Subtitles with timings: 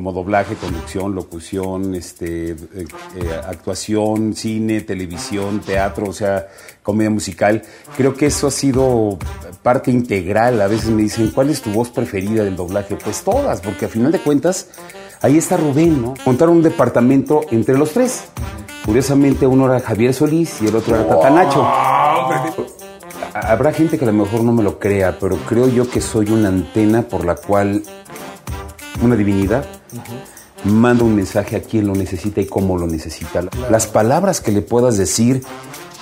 [0.00, 6.48] como doblaje, conducción, locución, este, eh, eh, actuación, cine, televisión, teatro, o sea,
[6.82, 7.60] comedia musical.
[7.98, 9.18] Creo que eso ha sido
[9.62, 10.62] parte integral.
[10.62, 12.96] A veces me dicen, ¿cuál es tu voz preferida del doblaje?
[12.96, 14.68] Pues todas, porque a final de cuentas,
[15.20, 16.14] ahí está Rubén, ¿no?
[16.24, 18.24] Montaron un departamento entre los tres.
[18.86, 21.62] Curiosamente, uno era Javier Solís y el otro era Tatanacho.
[23.34, 26.30] Habrá gente que a lo mejor no me lo crea, pero creo yo que soy
[26.30, 27.82] una antena por la cual
[29.02, 29.64] una divinidad
[30.64, 33.42] manda un mensaje a quien lo necesita y cómo lo necesita.
[33.70, 35.42] Las palabras que le puedas decir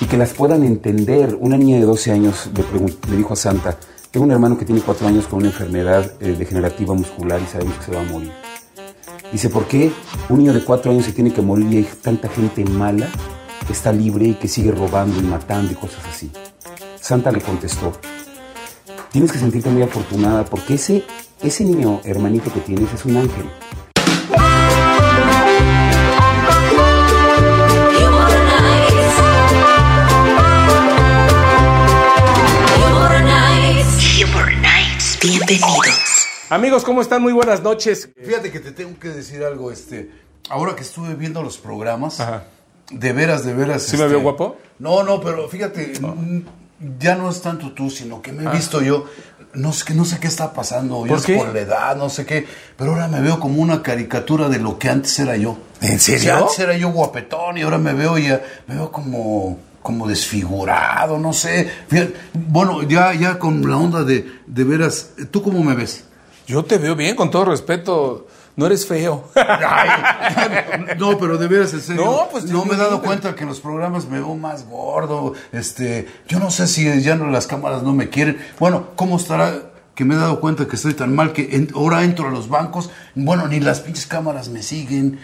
[0.00, 1.36] y que las puedan entender.
[1.40, 3.76] Una niña de 12 años le, dijo a Santa,
[4.10, 7.76] tengo un hermano que tiene 4 años con una enfermedad eh, degenerativa muscular y sabemos
[7.78, 8.32] que se va a morir.
[9.32, 9.92] Dice, ¿por qué
[10.28, 13.08] un niño de 4 años se tiene que morir y hay tanta gente mala
[13.66, 16.30] que está libre y que sigue robando y matando y cosas así?
[17.00, 17.92] Santa le contestó,
[19.12, 21.04] tienes que sentirte muy afortunada porque ese,
[21.42, 23.46] ese niño hermanito que tienes es un ángel.
[35.20, 36.26] Bienvenidos.
[36.48, 37.22] Amigos, ¿cómo están?
[37.22, 38.08] Muy buenas noches.
[38.24, 40.10] Fíjate que te tengo que decir algo, este,
[40.48, 42.22] ahora que estuve viendo los programas,
[42.90, 43.82] de veras, de veras.
[43.82, 44.56] ¿Sí me veo este, guapo?
[44.78, 45.92] No, no, pero fíjate,
[46.98, 48.52] ya no es tanto tú, sino que me he ah.
[48.52, 49.06] visto yo,
[49.54, 52.46] no sé, no sé qué está pasando, ¿Por, es por la edad, no sé qué,
[52.76, 55.58] pero ahora me veo como una caricatura de lo que antes era yo.
[55.80, 56.36] ¿En serio?
[56.36, 61.32] antes era yo guapetón y ahora me veo ya, me veo como como desfigurado, no
[61.32, 61.70] sé.
[62.34, 66.04] bueno, ya, ya con la onda de, de veras, ¿tú cómo me ves?
[66.46, 68.26] Yo te veo bien, con todo respeto.
[68.58, 69.22] No eres feo.
[70.98, 72.04] no, pero de veras, en serio.
[72.04, 75.34] No, pues no me he dado cuenta que en los programas me veo más gordo.
[75.52, 78.36] Este, yo no sé si ya no las cámaras no me quieren.
[78.58, 79.70] Bueno, ¿cómo estará?
[79.94, 82.90] Que me he dado cuenta que estoy tan mal que ahora entro a los bancos.
[83.14, 85.20] Bueno, ni las pinches cámaras me siguen.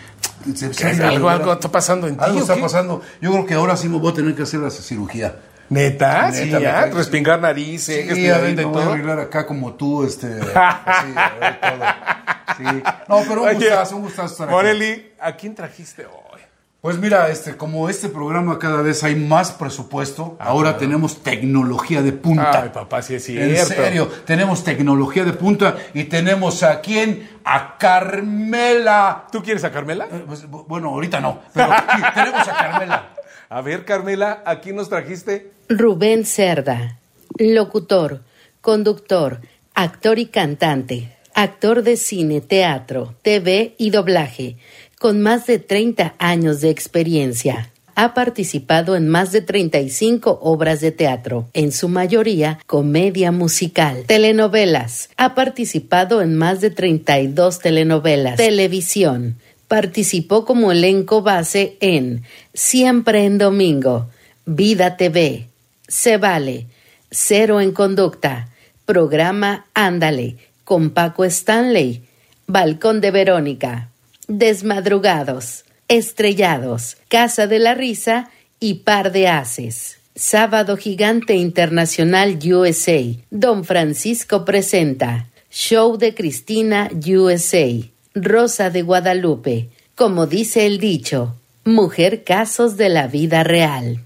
[1.02, 2.22] algo, algo está pasando en ti.
[2.24, 3.02] Algo está pasando.
[3.20, 5.34] Yo creo que ahora sí me voy a tener que hacer la cirugía.
[5.70, 6.30] ¿Neta?
[6.32, 11.12] sí, ya, respingar narices, sí, a ver, voy a arreglar acá como tú, este, así,
[11.16, 12.33] a ver todo.
[12.56, 12.64] Sí.
[13.08, 16.40] No, pero un gustazo, un gustazo estar Morelli, ¿a quién trajiste hoy?
[16.84, 22.02] Pues mira, este, como este programa cada vez hay más presupuesto, ah, ahora tenemos tecnología
[22.02, 22.60] de punta.
[22.62, 23.58] Ay, papá, sí es cierto.
[23.58, 27.38] En serio, tenemos tecnología de punta y tenemos a quién?
[27.42, 29.24] A Carmela.
[29.32, 30.08] ¿Tú quieres a Carmela?
[30.12, 31.68] Eh, pues, bueno, ahorita no, pero
[32.14, 33.14] tenemos a Carmela.
[33.48, 35.52] A ver, Carmela, ¿a quién nos trajiste?
[35.70, 36.98] Rubén Cerda,
[37.38, 38.20] locutor,
[38.60, 39.40] conductor,
[39.72, 44.56] actor y cantante actor de cine, teatro, TV y doblaje,
[44.98, 47.70] con más de 30 años de experiencia.
[47.96, 55.10] Ha participado en más de 35 obras de teatro, en su mayoría comedia musical, telenovelas.
[55.16, 59.36] Ha participado en más de 32 telenovelas, televisión.
[59.68, 62.22] Participó como elenco base en
[62.52, 64.08] Siempre en Domingo,
[64.44, 65.46] Vida TV,
[65.86, 66.66] Se Vale,
[67.10, 68.48] Cero en Conducta,
[68.84, 72.02] Programa Ándale, con Paco Stanley,
[72.46, 73.90] Balcón de Verónica,
[74.28, 79.98] Desmadrugados, Estrellados, Casa de la Risa y Par de Haces.
[80.16, 83.02] Sábado Gigante Internacional USA.
[83.30, 85.26] Don Francisco presenta.
[85.50, 87.68] Show de Cristina USA.
[88.14, 89.70] Rosa de Guadalupe.
[89.96, 94.00] Como dice el dicho, mujer casos de la vida real.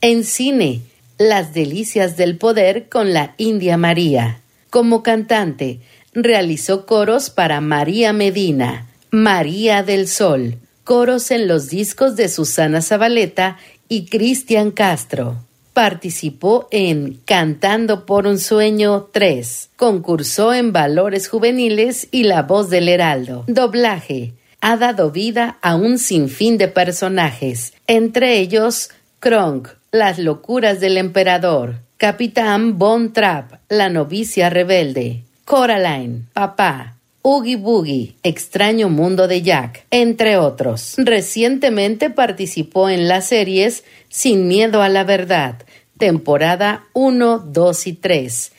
[0.00, 0.82] En cine,
[1.18, 4.40] Las Delicias del Poder con la India María.
[4.70, 5.80] Como cantante,
[6.16, 13.58] realizó coros para María Medina, María del Sol, coros en los discos de Susana Zabaleta
[13.86, 15.36] y Cristian Castro.
[15.74, 19.70] Participó en Cantando por un Sueño 3.
[19.76, 23.44] Concursó en Valores Juveniles y La Voz del Heraldo.
[23.46, 24.32] Doblaje.
[24.62, 28.88] Ha dado vida a un sinfín de personajes, entre ellos
[29.20, 38.16] Kronk, Las locuras del emperador, Capitán Von Trapp, La novicia rebelde, Coraline, Papá, Oogie Boogie,
[38.24, 40.94] Extraño Mundo de Jack, entre otros.
[40.98, 45.62] Recientemente participó en las series Sin Miedo a la Verdad,
[45.98, 48.52] temporada 1, 2 y 3,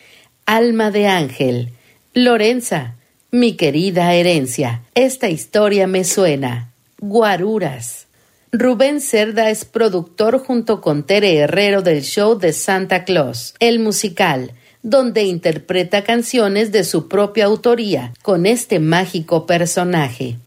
[0.46, 1.74] Alma de Ángel,
[2.14, 2.96] Lorenza,
[3.32, 6.72] Mi querida herencia, esta historia me suena,
[7.02, 8.08] Guaruras.
[8.54, 14.54] Rubén Cerda es productor junto con Tere Herrero del show de Santa Claus, el musical,
[14.90, 20.38] donde interpreta canciones de su propia autoría con este mágico personaje.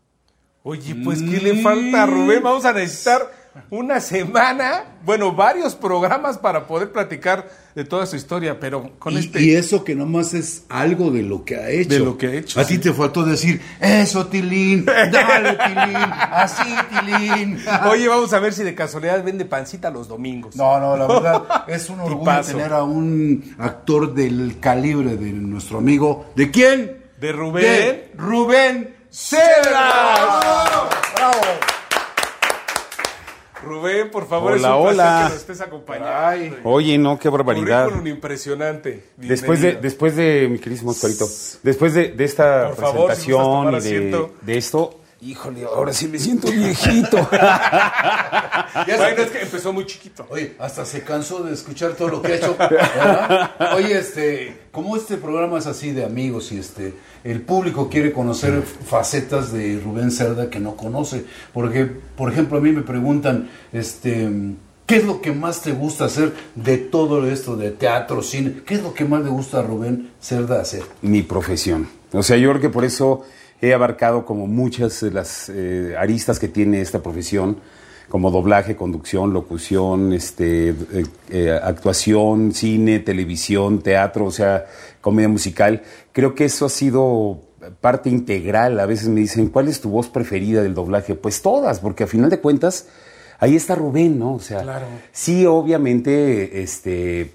[0.62, 2.42] Oye, pues ¿qué le falta a Rubén?
[2.42, 3.39] Vamos a necesitar
[3.70, 9.18] una semana, bueno, varios programas para poder platicar de toda su historia, pero con y,
[9.18, 9.42] este...
[9.42, 11.90] Y eso que nomás es algo de lo que ha hecho.
[11.90, 12.60] De lo que ha hecho.
[12.60, 17.58] A ti te faltó decir, eso, Tilín, dale, Tilín, así, Tilín.
[17.90, 20.56] Oye, vamos a ver si de casualidad vende pancita los domingos.
[20.56, 25.78] No, no, la verdad, es un orgullo tener a un actor del calibre de nuestro
[25.78, 26.26] amigo.
[26.34, 27.04] ¿De quién?
[27.20, 27.62] De Rubén.
[27.62, 30.40] De Rubén Cedras.
[31.14, 31.69] ¡Bravo!
[33.62, 35.18] Rubén, por favor, Hola, es un placer hola.
[35.18, 36.56] que nos estés acompañando.
[36.64, 37.84] Oye, no, qué barbaridad.
[37.84, 39.04] Currículum impresionante.
[39.16, 41.26] Después de, después de, mi querísimo Oscarito,
[41.62, 46.08] después de, de esta Por favor, si presentación y de, de esto, híjole, ahora sí
[46.08, 47.28] me siento viejito.
[48.86, 50.26] Bueno, es que empezó muy chiquito.
[50.30, 52.56] Oye, hasta se cansó de escuchar todo lo que ha hecho.
[52.56, 53.50] ¿verdad?
[53.74, 56.94] Oye, este, como este programa es así de amigos y este,
[57.24, 62.60] el público quiere conocer facetas de Rubén Cerda que no conoce, porque, por ejemplo, a
[62.60, 64.30] mí me preguntan, este,
[64.86, 68.62] ¿qué es lo que más te gusta hacer de todo esto de teatro, cine?
[68.64, 70.82] ¿Qué es lo que más le gusta a Rubén Cerda hacer?
[71.02, 71.88] mi profesión.
[72.12, 73.24] O sea, yo creo que por eso
[73.62, 77.58] he abarcado como muchas de las eh, aristas que tiene esta profesión,
[78.08, 84.66] como doblaje, conducción, locución, este, eh, eh, actuación, cine, televisión, teatro, o sea,
[85.00, 85.82] comedia musical.
[86.12, 87.40] Creo que eso ha sido
[87.80, 88.80] parte integral.
[88.80, 91.14] A veces me dicen, ¿cuál es tu voz preferida del doblaje?
[91.14, 92.88] Pues todas, porque a final de cuentas,
[93.38, 94.34] ahí está Rubén, ¿no?
[94.34, 94.86] O sea, Claro.
[95.12, 97.32] sí, obviamente, este,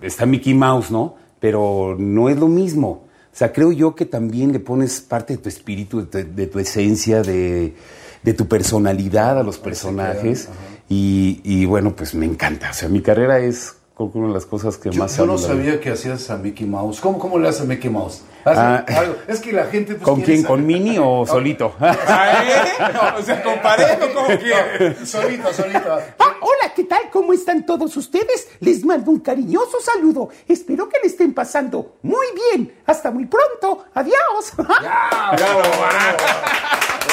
[0.00, 1.14] está Mickey Mouse, ¿no?
[1.38, 3.04] Pero no es lo mismo.
[3.32, 6.46] O sea, creo yo que también le pones parte de tu espíritu, de tu, de
[6.46, 7.74] tu esencia, de,
[8.22, 10.48] de tu personalidad a los personajes.
[10.88, 12.70] Y, y bueno, pues me encanta.
[12.70, 13.74] O sea, mi carrera es
[14.10, 16.36] creo que una de las cosas que Yo, más yo no sabía que hacías a
[16.36, 17.00] Mickey Mouse.
[17.00, 18.22] ¿Cómo, cómo le hace a Mickey Mouse?
[18.44, 18.84] ¿Hace Ah.
[19.28, 19.94] Es que la gente...
[19.94, 20.42] pues, ¿Con quién?
[20.42, 20.48] saber.
[20.58, 21.74] ¿Con Mini o solito?
[21.80, 23.18] Ah, ¿eh?
[23.18, 25.08] O sea, comparendo como quieres.
[25.08, 25.98] Solito, solito.
[26.18, 27.10] Ah, hola, ¿qué tal?
[27.12, 28.48] ¿Cómo están todos ustedes?
[28.60, 30.28] Les mando un cariñoso saludo.
[30.48, 32.72] Espero que le estén pasando muy bien.
[32.86, 33.84] Hasta muy pronto.
[33.94, 34.52] Adiós.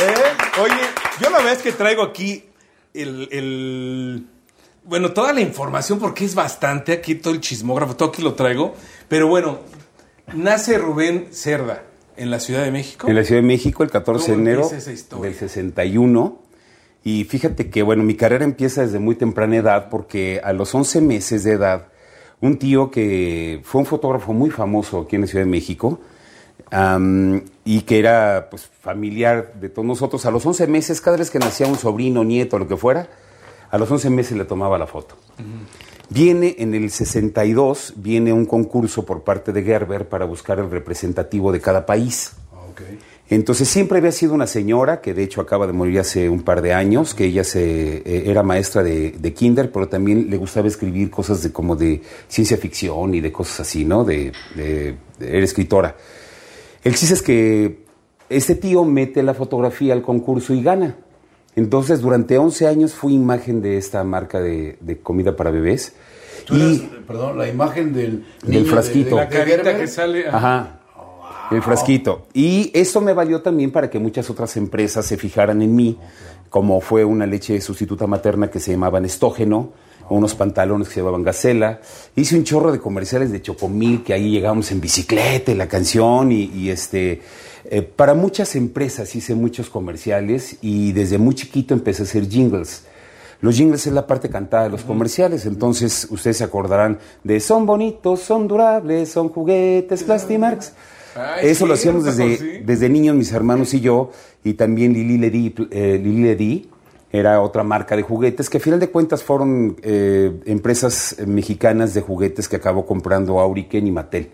[0.02, 0.62] ¿Eh?
[0.62, 0.74] Oye,
[1.22, 2.46] yo la verdad es que traigo aquí
[2.94, 4.28] el, el-
[4.90, 8.74] Bueno, toda la información, porque es bastante, aquí todo el chismógrafo, todo aquí lo traigo.
[9.08, 9.60] Pero bueno,
[10.34, 11.84] nace Rubén Cerda
[12.18, 13.08] en la Ciudad de México.
[13.08, 14.70] En la Ciudad de México, el 14 de ¿Cómo enero
[15.22, 16.42] del 61.
[17.04, 21.02] Y fíjate que, bueno, mi carrera empieza desde muy temprana edad porque a los 11
[21.02, 21.90] meses de edad,
[22.42, 26.00] un tío que fue un fotógrafo muy famoso aquí en la Ciudad de México
[27.64, 31.38] y que era pues familiar de todos nosotros, a los 11 meses, cada vez que
[31.38, 33.08] nacía un sobrino, nieto, lo que fuera,
[33.72, 35.16] a los 11 meses le tomaba la foto.
[36.10, 41.52] Viene en el 62, viene un concurso por parte de Gerber para buscar el representativo
[41.52, 42.32] de cada país.
[43.32, 46.64] Entonces siempre había sido una señora, que de hecho acaba de morir hace un par
[46.64, 50.68] de años, que ella se, eh, era maestra de, de kinder, pero también le gustaba
[50.68, 54.04] escribir cosas de como de ciencia ficción y de cosas así, ¿no?
[54.04, 55.96] De, de- de- era escritora.
[56.84, 57.84] El chiste es que
[58.30, 60.96] este tío mete la fotografía al concurso y gana.
[61.60, 65.94] Entonces durante 11 años fui imagen de esta marca de, de comida para bebés.
[66.46, 68.26] Tú Y- eres, perdón, la imagen del...
[68.44, 69.16] Del de- frasquito.
[69.18, 70.28] de- La carita que sale.
[70.28, 70.80] Ajá.
[71.52, 72.28] El frasquito.
[72.34, 75.98] Y eso me valió también para que muchas otras empresas se fijaran en mí,
[76.50, 79.74] como fue una leche sustituta materna que se llamaban Estógeno,
[80.08, 81.82] o unos pantalones que se llamaban Gacela.
[82.16, 86.32] Hice un chorro de comerciales de Chocomil, que ahí llegábamos en bicicleta, y la canción,
[86.32, 87.22] y, y este...
[87.66, 92.84] eh, para muchas empresas hice muchos comerciales y desde muy chiquito empecé a hacer jingles.
[93.42, 97.66] Los jingles es la parte cantada de los comerciales, entonces ustedes se acordarán de son
[97.66, 100.74] bonitos, son durables, son juguetes Plastimarks.
[101.16, 102.48] Ay, Eso lo hacíamos desde, sí.
[102.66, 104.12] desde niños mis hermanos y yo,
[104.44, 106.70] y también Lili Ledi, eh, Lili Ledi
[107.12, 111.94] era otra marca de juguetes que a final de cuentas fueron eh, empresas eh, mexicanas
[111.94, 114.30] de juguetes que acabó comprando Auriken y Mattel.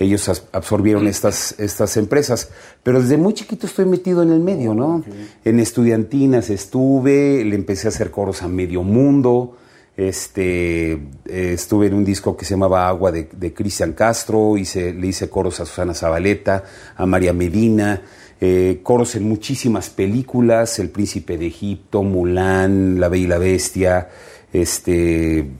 [0.00, 2.50] Ellos absorbieron estas, estas empresas,
[2.82, 5.04] pero desde muy chiquito estoy metido en el medio, ¿no?
[5.44, 9.56] En estudiantinas estuve, le empecé a hacer coros a medio mundo.
[9.96, 14.92] Este, eh, estuve en un disco que se llamaba Agua de, de Cristian Castro, hice,
[14.92, 16.64] le hice coros a Susana Zabaleta,
[16.96, 18.02] a María Medina,
[18.40, 24.08] eh, coros en muchísimas películas, El Príncipe de Egipto, Mulan, La Bella y la Bestia,
[24.52, 25.50] este,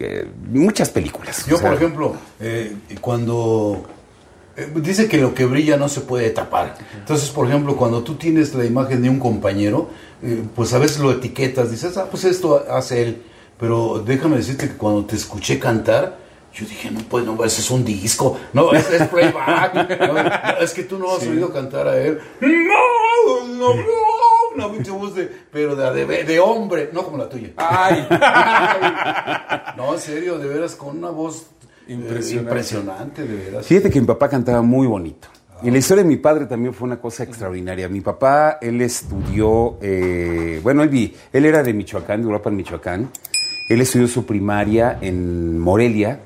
[0.00, 1.44] eh, muchas películas.
[1.46, 3.84] Yo, O sea, por ejemplo, eh, cuando
[4.56, 6.76] eh, dice que lo que brilla no se puede tapar.
[6.98, 9.90] Entonces, por ejemplo, cuando tú tienes la imagen de un compañero,
[10.54, 13.22] pues a veces lo etiquetas, dices, ah, pues esto hace él.
[13.58, 16.18] Pero déjame decirte que cuando te escuché cantar,
[16.52, 20.00] yo dije, no, pues no, ese es un disco, no, es, es playback.
[20.00, 22.20] No, no, es que tú no has oído cantar a él.
[22.40, 23.82] No, no, no,
[24.54, 27.50] una mucha voz de, pero de, de, hombre, no como la tuya.
[27.56, 28.06] Ay.
[29.76, 31.46] no, en serio, de veras, con una voz
[31.86, 33.66] eh, impresionante, impresionante de veras.
[33.66, 35.28] Fíjate que mi papá cantaba muy bonito.
[35.62, 37.88] Y la historia de mi padre también fue una cosa extraordinaria.
[37.88, 43.10] Mi papá, él estudió, eh, bueno, él, él era de Michoacán, de Europa, en Michoacán.
[43.68, 46.18] Él estudió su primaria en Morelia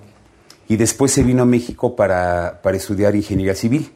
[0.68, 3.92] y después se vino a México para, para estudiar ingeniería civil.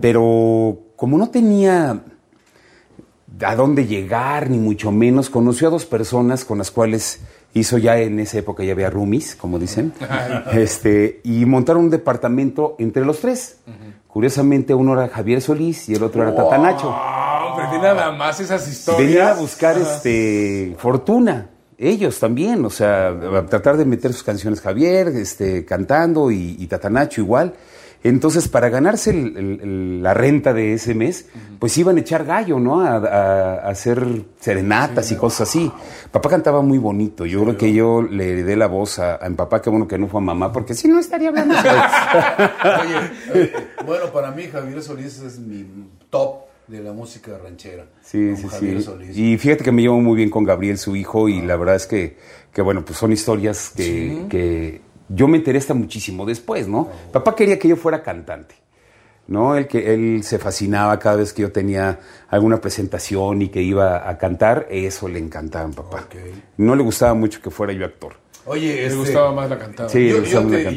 [0.00, 2.02] Pero como no tenía
[3.44, 7.20] a dónde llegar, ni mucho menos, conoció a dos personas con las cuales
[7.54, 9.92] hizo ya en esa época, ya había roomies, como dicen,
[10.52, 13.58] este, y montaron un departamento entre los tres.
[14.08, 16.88] Curiosamente, uno era Javier Solís y el otro era Tatanacho.
[16.88, 19.06] Wow, nada más esas historias.
[19.06, 21.50] Venía a buscar este, fortuna.
[21.78, 27.20] Ellos también, o sea, a tratar de meter sus canciones Javier, este, cantando y, Tatanacho
[27.20, 27.52] igual.
[28.02, 31.26] Entonces, para ganarse la renta de ese mes,
[31.58, 32.80] pues iban a echar gallo, ¿no?
[32.80, 34.06] A, hacer
[34.38, 35.70] serenatas y cosas así.
[36.10, 37.26] Papá cantaba muy bonito.
[37.26, 39.98] Yo creo que yo le heredé la voz a, a mi papá, que bueno que
[39.98, 41.54] no fue a mamá, porque si no estaría hablando.
[41.58, 43.52] Oye, eh,
[43.84, 45.66] bueno, para mí Javier Solís es mi
[46.08, 47.86] top de la música ranchera.
[48.02, 49.32] Sí, sí, sí.
[49.32, 51.86] Y fíjate que me llevo muy bien con Gabriel, su hijo, y la verdad es
[51.86, 52.16] que,
[52.52, 56.88] que, bueno, pues son historias que, que yo me enteré hasta muchísimo después, ¿no?
[57.12, 58.54] Papá quería que yo fuera cantante.
[59.28, 59.56] ¿no?
[59.56, 64.08] El que él se fascinaba cada vez que yo tenía alguna presentación y que iba
[64.08, 66.08] a cantar, eso le encantaba a papá.
[66.56, 68.14] No le gustaba mucho que fuera yo actor.
[68.46, 69.88] Oye, le este, gustaba más la cantada.
[69.88, 70.08] Sí,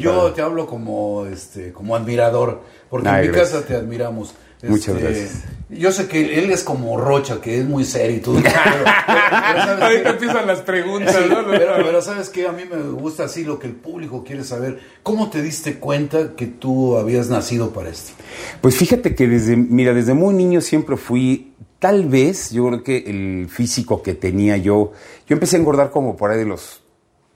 [0.00, 4.34] yo, te, hablo como este como admirador, porque en mi casa te admiramos.
[4.62, 5.44] Muchas este, gracias.
[5.70, 8.36] Yo sé que él es como Rocha, que es muy serio y todo.
[8.42, 11.46] Pero, Ahorita empiezan las preguntas, ¿no?
[11.48, 14.80] Pero, sabes que a mí me gusta así lo que el público quiere saber.
[15.02, 18.12] ¿Cómo te diste cuenta que tú habías nacido para esto?
[18.60, 22.98] Pues fíjate que desde, mira, desde muy niño siempre fui, tal vez, yo creo que
[23.06, 24.92] el físico que tenía yo,
[25.26, 26.82] yo empecé a engordar como por ahí de los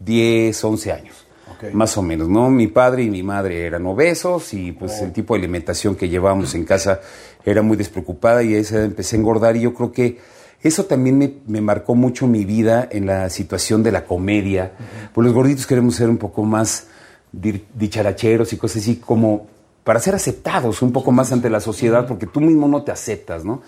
[0.00, 1.23] 10, 11 años.
[1.72, 2.50] Más o menos, ¿no?
[2.50, 6.54] Mi padre y mi madre eran obesos y pues el tipo de alimentación que llevábamos
[6.54, 7.00] en casa
[7.44, 10.18] era muy despreocupada y ahí empecé a engordar y yo creo que
[10.62, 14.72] eso también me, marcó mucho mi vida en la situación de la comedia.
[15.12, 16.86] Pues los gorditos queremos ser un poco más
[17.32, 19.46] dicharacheros y cosas así como
[19.84, 23.44] para ser aceptados un poco más ante la sociedad porque tú mismo no te aceptas,
[23.44, 23.60] ¿no?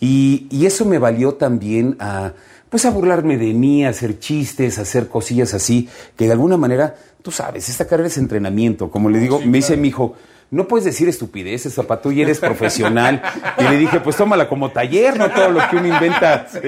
[0.00, 2.34] Y, y eso me valió también a
[2.74, 6.56] pues a burlarme de mí, a hacer chistes, a hacer cosillas así, que de alguna
[6.56, 8.90] manera, tú sabes, esta carrera es entrenamiento.
[8.90, 10.16] Como le digo, me dice mi hijo,
[10.50, 13.22] no puedes decir estupideces, papá, tú ya eres profesional.
[13.60, 16.48] y le dije, pues tómala como taller, no todo lo que uno inventa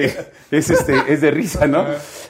[0.49, 1.85] es, este, es de risa, ¿no?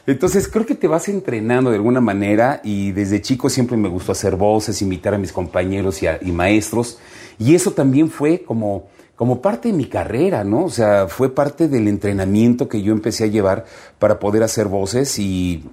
[0.07, 4.13] Entonces creo que te vas entrenando de alguna manera y desde chico siempre me gustó
[4.13, 6.98] hacer voces, imitar a mis compañeros y, y maestros.
[7.38, 10.63] Y eso también fue como como parte de mi carrera, ¿no?
[10.65, 13.65] O sea, fue parte del entrenamiento que yo empecé a llevar
[13.97, 15.65] para poder hacer voces y,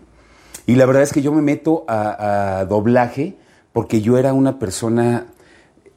[0.67, 3.37] y la verdad es que yo me meto a, doblaje
[3.75, 5.27] porque yo era una persona,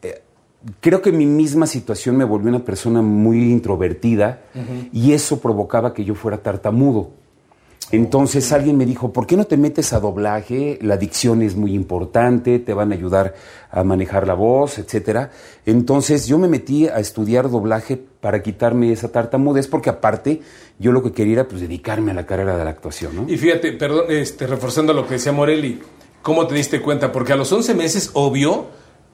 [0.02, 0.22] eh,
[0.82, 4.42] creo que mi misma situación me volvió una persona muy introvertida
[4.92, 7.12] y eso provocaba que yo fuera tartamudo.
[7.92, 10.78] Entonces alguien me dijo, ¿por qué no te metes a doblaje?
[10.82, 13.34] La dicción es muy importante, te van a ayudar
[13.72, 15.32] a manejar la voz, etcétera.
[15.66, 20.42] Entonces yo me metí a estudiar doblaje para quitarme esa tartamudez, porque aparte
[20.80, 23.26] yo lo que quería era pues dedicarme a la carrera de la actuación, ¿no?
[23.28, 25.80] Y fíjate, perdón, este, reforzando lo que decía Morelli,
[26.22, 27.14] ¿cómo te diste cuenta?
[27.14, 28.68] Porque a los 11 meses, obvio,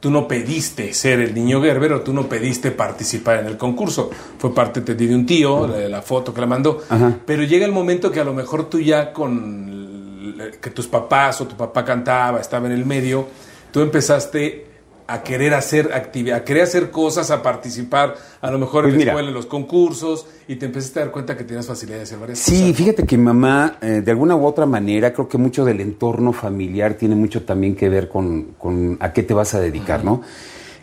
[0.03, 4.09] tú no pediste ser el niño Gerber o tú no pediste participar en el concurso.
[4.37, 6.83] Fue parte de un tío, de la foto que la mandó.
[7.25, 11.47] Pero llega el momento que a lo mejor tú ya con que tus papás o
[11.47, 13.29] tu papá cantaba, estaba en el medio,
[13.71, 14.72] tú empezaste
[15.07, 19.05] a querer hacer actividad, a querer hacer cosas, a participar, a lo mejor en pues
[19.05, 22.03] la escuela, en los concursos, y te empezaste a dar cuenta que tenías facilidad de
[22.03, 22.53] hacer varias cosas.
[22.53, 26.33] Sí, fíjate que mamá, eh, de alguna u otra manera, creo que mucho del entorno
[26.33, 30.21] familiar tiene mucho también que ver con, con a qué te vas a dedicar, ¿no?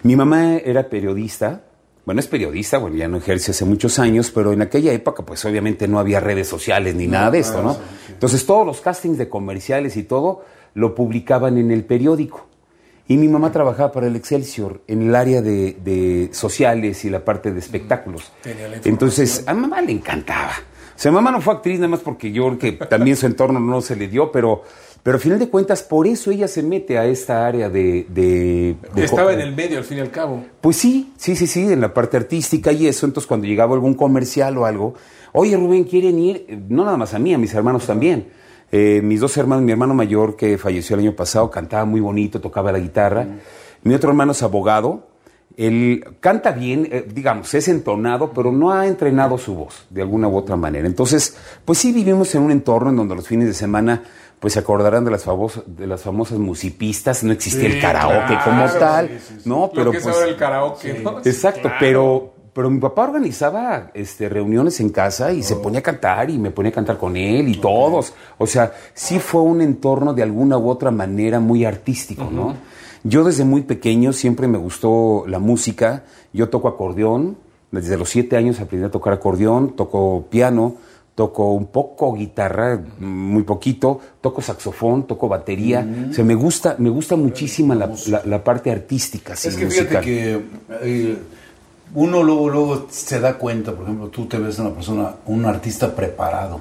[0.03, 1.63] Mi mamá era periodista,
[2.05, 5.45] bueno, es periodista, bueno, ya no ejerce hace muchos años, pero en aquella época, pues
[5.45, 7.77] obviamente no había redes sociales ni nada de esto, ¿no?
[8.09, 10.43] Entonces todos los castings de comerciales y todo
[10.75, 12.50] lo publicaban en el periódico.
[13.11, 17.51] Y mi mamá trabajaba para el Excelsior en el área de, sociales y la parte
[17.51, 18.31] de espectáculos.
[18.85, 20.53] Entonces, a mamá le encantaba.
[20.95, 23.81] O sea, mamá no fue actriz nada más porque yo que también su entorno no
[23.81, 24.63] se le dio, pero,
[25.03, 28.77] pero al final de cuentas, por eso ella se mete a esta área de...
[28.95, 30.45] Estaba en el medio, al fin y al cabo.
[30.61, 33.07] Pues sí, sí, sí, sí, en la parte artística y eso.
[33.07, 34.95] Entonces, cuando llegaba algún comercial o algo,
[35.33, 36.47] oye, Rubén, ¿quieren ir?
[36.69, 38.39] No nada más a mí, a mis hermanos también
[38.73, 42.41] eh, mis dos hermanos, mi hermano mayor que falleció el año pasado, cantaba muy bonito,
[42.41, 43.27] tocaba la guitarra.
[43.83, 45.09] Mi otro hermano es abogado
[45.57, 50.29] Él canta bien, eh, digamos, es entonado, pero no ha entrenado su voz de alguna
[50.29, 50.87] u otra manera.
[50.87, 54.03] Entonces, pues sí vivimos en un entorno en donde los fines de semana
[54.39, 58.65] pues se acordarán de las famosas, de las famosas musipistas, no existía el karaoke como
[58.79, 59.71] tal, ¿no?
[59.75, 61.19] Pero que pues, el karaoke, ¿no?
[61.19, 65.63] Exacto, pero pero mi papá organizaba este, reuniones en casa y se oh.
[65.63, 68.13] ponía a cantar y me ponía a cantar con él y todos.
[68.39, 72.55] O sea, sí fue un entorno de alguna u otra manera muy artístico, ¿no?
[73.03, 76.05] Yo desde muy pequeño siempre me gustó la música.
[76.33, 77.37] Yo toco acordeón.
[77.71, 80.75] Desde los siete años aprendí a tocar acordeón, toco piano,
[81.15, 85.87] toco un poco guitarra, muy poquito, toco saxofón, toco batería.
[86.11, 89.35] O sea, me gusta, me gusta muchísimo la, parte artística.
[89.35, 90.41] es que fíjate que
[90.83, 91.17] eh,
[91.95, 95.95] uno luego, luego se da cuenta, por ejemplo, tú te ves una persona, un artista
[95.95, 96.61] preparado.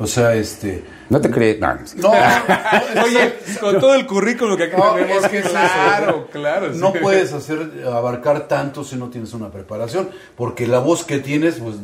[0.00, 0.84] O sea, este.
[1.10, 1.58] No te crees.
[1.58, 2.12] No, no,
[3.04, 6.72] oye, con todo el currículum que aquí tenemos, es que claro, claro.
[6.74, 11.56] No puedes hacer abarcar tanto si no tienes una preparación, porque la voz que tienes,
[11.56, 11.76] pues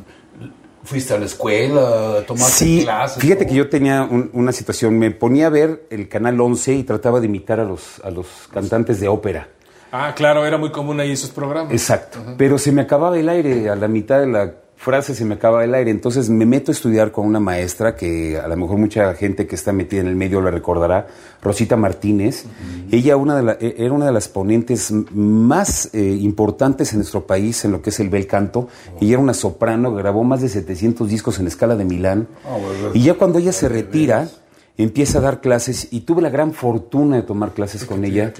[0.84, 3.20] fuiste a la escuela, tomaste sí, clases.
[3.20, 7.18] Fíjate que yo tenía una situación, me ponía a ver el canal 11 y trataba
[7.18, 9.48] de imitar a los, a los cantantes de ópera.
[9.96, 11.72] Ah, claro, era muy común ahí esos programas.
[11.72, 12.18] Exacto.
[12.36, 15.64] Pero se me acababa el aire a la mitad de la frase se me acaba
[15.64, 15.90] el aire.
[15.90, 19.54] Entonces me meto a estudiar con una maestra que a lo mejor mucha gente que
[19.54, 21.06] está metida en el medio la recordará,
[21.40, 22.44] Rosita Martínez.
[22.90, 27.64] Ella una de e, era una de las ponentes más eh, importantes en nuestro país
[27.64, 28.68] en lo que es el bel canto.
[29.00, 32.28] Ella era una soprano, grabó más de 700 discos en escala de Milán.
[32.44, 32.58] Ah,
[32.92, 34.28] y ya cuando ella se retira
[34.76, 38.32] empieza a dar clases y tuve la gran fortuna de tomar clases con ella,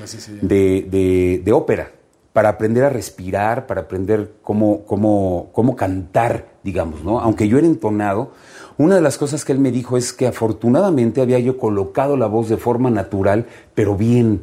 [0.42, 1.92] De, de, ópera,
[2.32, 7.20] para aprender a respirar, para aprender cómo, cómo, cómo cantar, digamos, ¿no?
[7.20, 8.32] Aunque yo era entonado,
[8.76, 12.26] una de las cosas que él me dijo es que afortunadamente había yo colocado la
[12.26, 14.42] voz de forma natural, pero bien.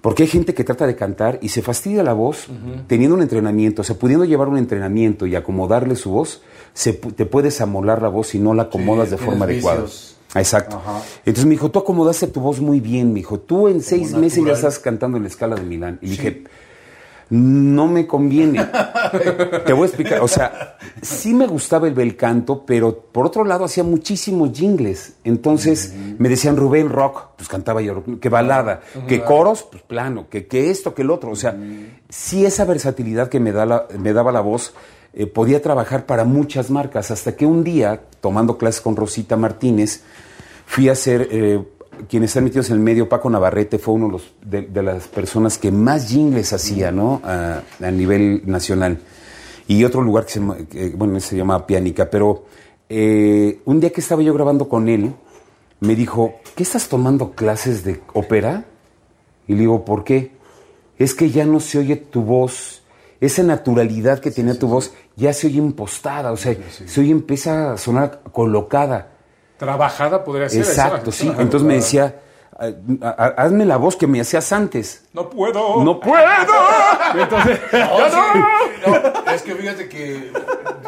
[0.00, 2.46] Porque hay gente que trata de cantar y se fastidia la voz
[2.86, 7.26] teniendo un entrenamiento, o sea, pudiendo llevar un entrenamiento y acomodarle su voz, se, te
[7.26, 9.84] puedes amolar la voz si no la acomodas de forma adecuada.
[10.34, 10.80] Exacto.
[11.18, 14.44] Entonces me dijo, tú acomodaste tu voz muy bien, me dijo, tú en seis meses
[14.44, 15.98] ya estás cantando en la escala de Milán.
[16.02, 16.44] Y dije,
[17.30, 18.68] no me conviene.
[19.66, 20.20] Te voy a explicar.
[20.20, 25.14] O sea, sí me gustaba el bel canto, pero por otro lado hacía muchísimos jingles.
[25.24, 30.46] Entonces me decían Rubén rock, pues cantaba yo, que balada, que coros, pues plano, que,
[30.46, 31.30] que esto, que el otro.
[31.30, 31.56] O sea,
[32.08, 34.74] sí esa versatilidad que me, da la, me daba la voz.
[35.12, 40.02] Eh, podía trabajar para muchas marcas, hasta que un día, tomando clases con Rosita Martínez,
[40.66, 41.64] fui a hacer, eh,
[42.08, 45.72] quienes están metidos en el medio, Paco Navarrete fue uno de, los, las personas que
[45.72, 47.20] más jingles hacía, ¿no?
[47.24, 49.00] A, nivel nacional.
[49.66, 52.44] Y otro lugar que se, bueno, se llama Piánica, pero
[52.88, 55.12] eh, un día que estaba yo grabando con él,
[55.80, 58.64] me dijo, ¿qué estás tomando clases de ópera?
[59.48, 60.32] Y le digo, ¿por qué?
[60.98, 62.79] Es que ya no se oye tu voz
[63.20, 66.56] esa naturalidad que tenía tu voz ya se oye impostada, o sea,
[66.86, 69.08] se oye, empieza a sonar colocada.
[69.58, 70.60] Trabajada podría ser.
[70.60, 71.28] Exacto, sí.
[71.38, 72.20] Entonces me decía,
[73.36, 75.04] hazme la voz que me hacías antes.
[75.12, 75.82] No puedo.
[75.82, 76.26] No puedo.
[77.14, 80.32] Entonces, no, es que fíjate que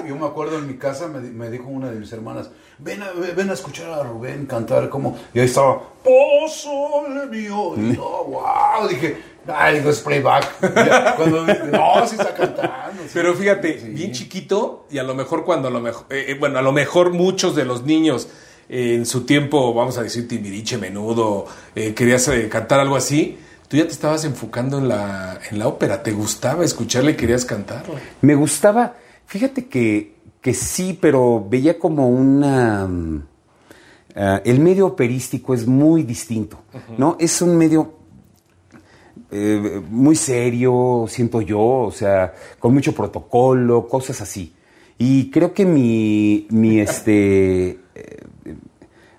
[0.07, 3.49] yo me acuerdo en mi casa, me, dijo una de mis hermanas, ven a, ven
[3.51, 5.17] a escuchar a Rubén cantar como...
[5.33, 7.75] Y ahí estaba, oh, sol mío.
[7.77, 11.17] Y yo, wow, dije, ay, digo, es playback.
[11.17, 13.03] Cuando no, sí está cantando.
[13.13, 16.59] Pero fíjate, bien chiquito y a lo mejor cuando a lo mejor, eh, eh, bueno,
[16.59, 18.29] a lo mejor muchos de los niños
[18.73, 23.37] en su tiempo, vamos a decir, timiriche, menudo, eh, querías eh, cantar algo así,
[23.69, 27.45] tú ya te estabas enfocando en la, en la ópera, ¿te gustaba escucharle y querías
[27.45, 27.97] cantarlo?
[28.23, 32.89] Me gustaba, fíjate que, que sí, pero veía como una...
[34.15, 36.63] Ah, el medio operístico es muy distinto,
[36.97, 37.17] ¿no?
[37.21, 37.95] Es un medio
[39.31, 44.55] eh, muy serio, siento yo, o sea, con mucho protocolo, cosas así.
[44.97, 47.79] Y creo que mi, mi este,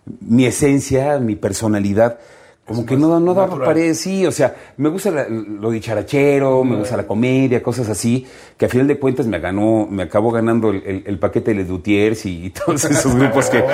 [0.06, 2.20] mi esencia, mi personalidad,
[2.66, 6.96] como que no, no daba pared, sí, o sea, me gusta lo dicharachero, me gusta
[6.96, 11.20] la comedia, cosas así, que a final de cuentas me ganó, me acabó ganando el,
[11.20, 13.66] paquete de Les Dutiers y, todos esos grupos que,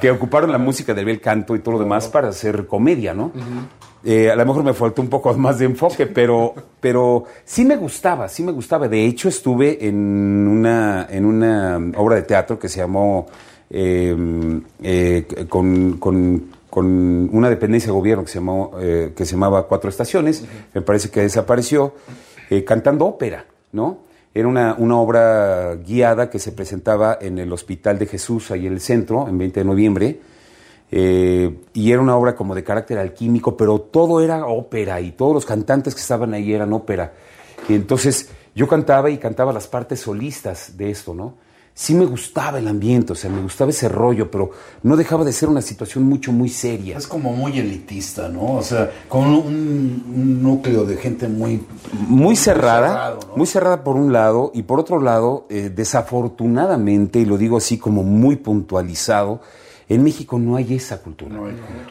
[0.00, 3.30] que, ocuparon la música del bel canto y todo lo demás para hacer comedia, ¿no?
[4.04, 7.76] Eh, a lo mejor me faltó un poco más de enfoque, pero, pero sí me
[7.76, 8.88] gustaba, sí me gustaba.
[8.88, 9.96] De hecho, estuve en
[10.48, 13.26] una, en una obra de teatro que se llamó
[13.74, 16.52] eh, eh, con, con,
[17.32, 21.10] una dependencia de gobierno que se, llamó, eh, que se llamaba Cuatro Estaciones, me parece
[21.10, 21.94] que desapareció,
[22.66, 24.00] cantando ópera, ¿no?
[24.34, 28.74] Era una, una, obra guiada que se presentaba en el Hospital de Jesús, ahí en
[28.74, 30.20] el centro, en 20 de noviembre,
[30.90, 35.46] y era una obra como de carácter alquímico, pero todo era ópera y todos los
[35.46, 37.12] cantantes que estaban ahí eran ópera.
[37.68, 41.34] Y entonces yo cantaba y cantaba las partes solistas de esto, ¿no?
[41.74, 44.50] Sí me gustaba el ambiente, o sea, me gustaba ese rollo, pero
[44.82, 46.98] no dejaba de ser una situación mucho, muy seria.
[46.98, 48.56] Es como muy elitista, ¿no?
[48.56, 51.62] O sea, con un, núcleo de gente muy...
[52.08, 57.38] Muy cerrada, muy, cerrada por un lado, y por otro lado, eh, desafortunadamente, y lo
[57.38, 59.40] digo así como muy puntualizado,
[59.88, 61.36] en México no hay esa cultura.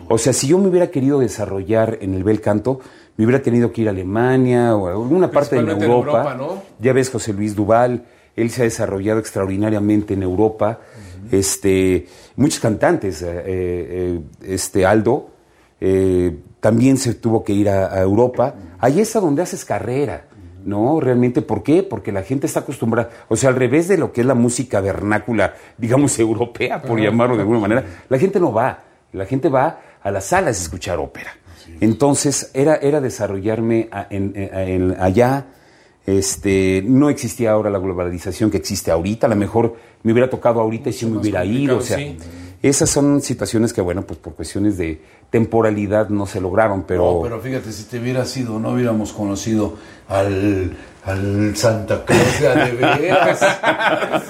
[0.10, 2.80] O sea, si yo me hubiera querido desarrollar en el bel canto,
[3.18, 6.38] me hubiera tenido que ir a Alemania o a alguna parte de Europa.
[6.80, 10.80] Ya ves José Luis Duval, él se ha desarrollado extraordinariamente en Europa.
[11.32, 15.30] este, muchos cantantes, eh, eh, este Aldo,
[15.80, 18.56] eh, también se tuvo que ir a, Europa.
[18.80, 20.26] Ahí es a donde haces carrera.
[20.64, 21.00] ¿no?
[21.00, 21.82] Realmente, ¿por qué?
[21.82, 24.80] Porque la gente está acostumbrada, o sea, al revés de lo que es la música
[24.80, 29.80] vernácula, digamos, europea, por llamarlo de alguna manera, la gente no va, la gente va
[30.04, 31.32] a las salas a escuchar ópera.
[31.80, 33.90] Entonces, era, era desarrollarme
[35.00, 35.46] allá,
[36.06, 39.28] este, no existía ahora la globalización que existe ahorita.
[39.28, 41.78] A lo mejor me hubiera tocado ahorita y si me hubiera ido.
[41.78, 41.98] O sea,
[42.62, 47.16] esas son situaciones que, bueno, pues por cuestiones de temporalidad no se lograron, pero...
[47.16, 52.72] No, pero fíjate, si te hubiera sido, no hubiéramos conocido al, al Santa Claus de,
[52.74, 53.40] veras.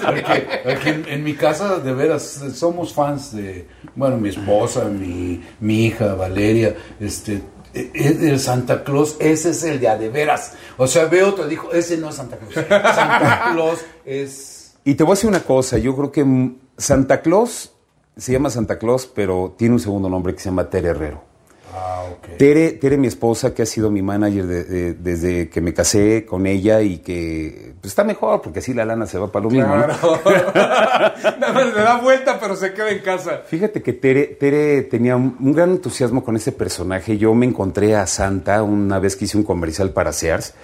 [0.64, 6.14] Porque, en, mi casa, de veras, somos fans de, bueno, mi esposa, mi, mi hija
[6.14, 7.42] Valeria, este,
[7.74, 10.52] el Santa Claus, ese es el de de veras.
[10.76, 12.54] O sea, veo otro, dijo, ese no es Santa Claus.
[12.54, 14.74] Santa Claus es...
[14.84, 17.72] Y te voy a decir una cosa, yo creo que Santa Claus
[18.16, 21.31] se llama Santa Claus, pero tiene un segundo nombre que se llama Tere Herrero.
[21.74, 22.04] Ah,
[22.36, 26.82] Tere, Tere, mi esposa, que ha sido mi manager desde que me casé con ella
[26.82, 29.74] y que pues, está mejor, porque así la lana se va para lo mismo.
[29.74, 29.86] ¿no?
[30.54, 33.42] Nada más le da vuelta, pero se queda en casa.
[33.46, 37.16] Fíjate que Tere, Tere tenía un, gran entusiasmo con ese personaje.
[37.16, 40.54] Yo me encontré a Santa una vez que hice un comercial para Sears.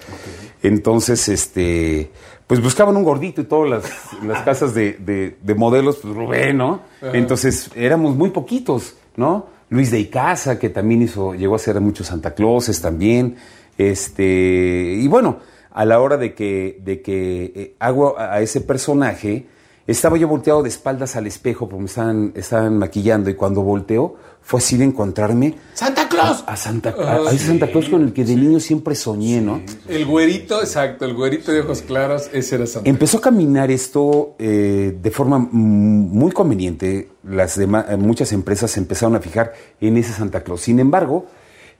[0.62, 2.10] Entonces, este,
[2.46, 3.82] pues buscaban un gordito y todas
[4.22, 6.82] las, casas de, modelos, pues Rubén, ¿no?
[7.00, 9.57] Entonces éramos muy poquitos, ¿no?
[9.70, 13.36] Luis de Icaza, que también hizo, llegó a ser muchos Santa Clauses también.
[13.76, 15.38] Este, y bueno,
[15.70, 19.46] a la hora de que, de que eh, hago a, ese personaje,
[19.88, 24.16] estaba yo volteado de espaldas al espejo porque me estaban, estaban maquillando y cuando volteo
[24.42, 25.54] fue así de encontrarme.
[25.72, 26.44] ¡Santa Claus!
[26.46, 29.62] A, Santa, a, ese Santa Claus con el que de niño siempre soñé, ¿no?
[29.88, 34.34] El güerito, exacto, el güerito de ojos claros, ese era Santa Empezó a caminar esto
[34.38, 37.08] eh, de forma muy conveniente.
[37.24, 40.60] Las demás, eh, muchas empresas se empezaron a fijar en ese Santa Claus.
[40.60, 41.24] Sin embargo,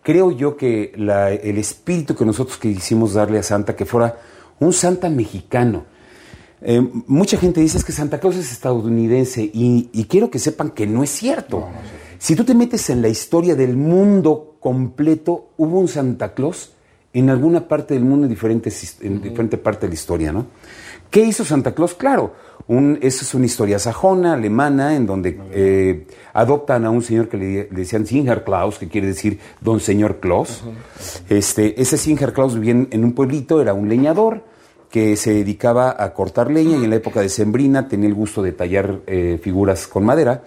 [0.02, 4.18] creo yo que el espíritu que nosotros quisimos darle a Santa, que fuera
[4.60, 5.97] un Santa mexicano.
[6.60, 11.02] Eh, mucha gente dice que Santa Claus es estadounidense y, quiero que sepan que no
[11.02, 11.68] es cierto.
[12.18, 16.72] Si tú te metes en la historia del mundo completo, hubo un Santa Claus
[17.12, 20.46] en alguna parte del mundo, en, diferentes, en diferente parte de la historia, ¿no?
[21.10, 21.94] ¿Qué hizo Santa Claus?
[21.94, 22.34] Claro,
[22.66, 27.38] un, eso es una historia sajona, alemana, en donde eh, adoptan a un señor que
[27.38, 30.64] le, decían Singer Claus, que quiere decir Don Señor Claus.
[31.30, 34.44] este, ese Singer Claus vivía en, un pueblito, era un leñador
[34.90, 38.42] que se dedicaba a cortar leña y en la época de Sembrina tenía el gusto
[38.42, 40.42] de tallar eh, figuras con madera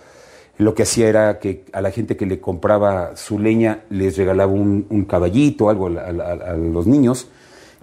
[0.61, 4.51] lo que hacía era que a la gente que le compraba su leña les regalaba
[4.51, 7.29] un, caballito, algo a, los niños.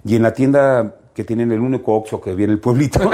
[0.05, 3.11] Y en la tienda que tienen el único Oxxo que viene el pueblito,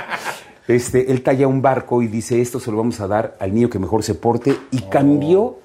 [0.68, 3.70] este, él talla un barco y dice, esto se lo vamos a dar al niño
[3.70, 4.54] que mejor se porte.
[4.70, 4.90] Y oh.
[4.90, 5.58] cambió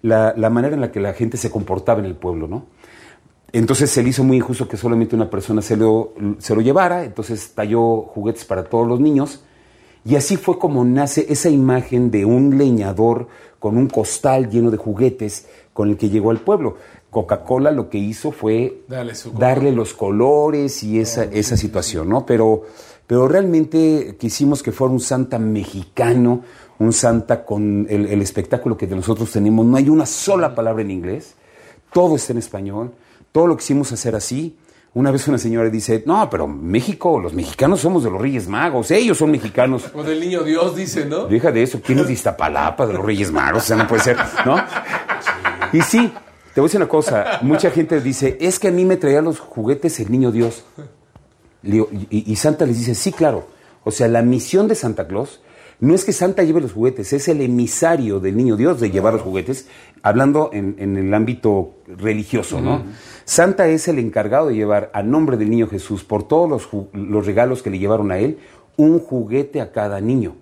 [0.00, 2.64] la, manera en la que la gente se comportaba en el pueblo, ¿no?
[3.52, 7.04] Entonces se le hizo muy injusto que solamente una persona se lo, se lo llevara,
[7.04, 9.42] entonces talló juguetes para todos los niños.
[10.04, 13.28] Y así fue como nace esa imagen de un leñador
[13.58, 16.76] con un costal lleno de juguetes con el que llegó al pueblo.
[17.10, 22.26] Coca-Cola lo que hizo fue darle los colores y esa, esa situación, ¿no?
[22.26, 22.62] Pero,
[23.06, 26.42] pero realmente quisimos que fuera un Santa mexicano,
[26.78, 29.64] un Santa con el, el espectáculo que nosotros tenemos.
[29.64, 31.34] No hay una sola palabra en inglés,
[31.92, 32.92] todo está en español,
[33.36, 34.56] todo lo quisimos hacer así.
[34.94, 38.90] Una vez una señora dice, no, pero México, los mexicanos somos de los Reyes Magos,
[38.90, 39.90] ellos son mexicanos.
[39.92, 41.26] O del niño Dios, dice, ¿no?
[41.26, 43.64] Deja de eso, ¿quién es de Iztapalapa, de los Reyes Magos?
[43.64, 44.56] O sea, no puede ser, ¿no?
[45.70, 46.10] Y sí,
[46.54, 49.20] te voy a decir una cosa, mucha gente dice, es que a mí me traía
[49.20, 50.64] los juguetes el niño Dios.
[51.62, 53.48] Y, y Santa les dice, sí, claro.
[53.84, 55.42] O sea, la misión de Santa Claus
[55.80, 59.12] no es que Santa lleve los juguetes, es el emisario del niño Dios de llevar
[59.12, 59.68] los juguetes,
[60.02, 62.82] hablando en, el ámbito religioso, ¿no?
[63.24, 67.62] Santa es el encargado de llevar a nombre del niño Jesús, por todos los, regalos
[67.62, 68.38] que le llevaron a él,
[68.76, 70.36] un juguete a cada niño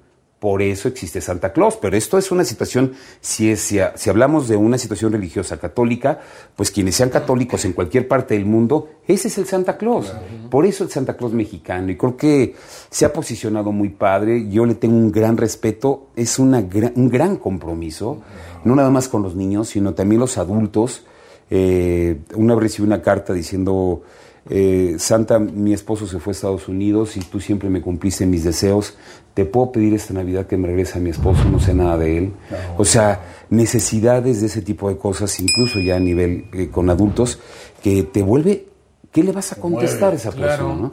[0.45, 1.79] por eso existe Santa Claus.
[1.81, 6.21] Pero esto es una situación, si, es, si, si, hablamos de una situación religiosa católica,
[6.55, 10.13] pues quienes sean católicos en cualquier parte del mundo, ese es el Santa Claus.
[10.51, 11.91] Por eso el Santa Claus mexicano.
[11.91, 12.55] Y creo que
[12.91, 14.47] se ha posicionado muy padre.
[14.51, 16.09] Yo le tengo un gran respeto.
[16.15, 18.21] Es una un gran compromiso,
[18.65, 21.07] no nada más con los niños, sino también los adultos.
[21.49, 24.03] Eh, una vez recibí una carta diciendo
[24.51, 28.45] eh, Santa, mi esposo se fue a Estados Unidos y tú siempre me cumpliste mis
[28.45, 28.95] deseos.
[29.35, 32.19] Te puedo pedir esta Navidad que me regrese a mi esposo, no sé nada de
[32.19, 32.33] él.
[32.79, 33.21] O sea,
[33.51, 37.41] necesidades de ese tipo de cosas, incluso ya a nivel eh, con adultos,
[37.83, 38.67] que te vuelve
[39.15, 40.91] ¿qué le vas a contestar a esa persona?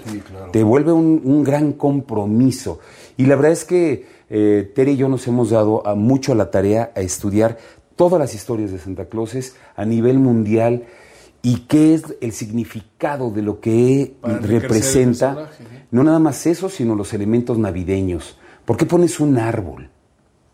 [0.52, 2.80] Te vuelve un, gran compromiso.
[3.18, 6.36] Y la verdad es que eh, Tere y yo nos hemos dado a mucho a
[6.36, 7.58] la tarea a estudiar
[7.96, 10.84] todas las historias de Santa Clauses a nivel mundial
[11.44, 15.50] y qué es el significado de lo que representa,
[15.90, 18.38] no nada más eso, sino los elementos navideños.
[18.66, 19.90] ¿Por qué pones un árbol?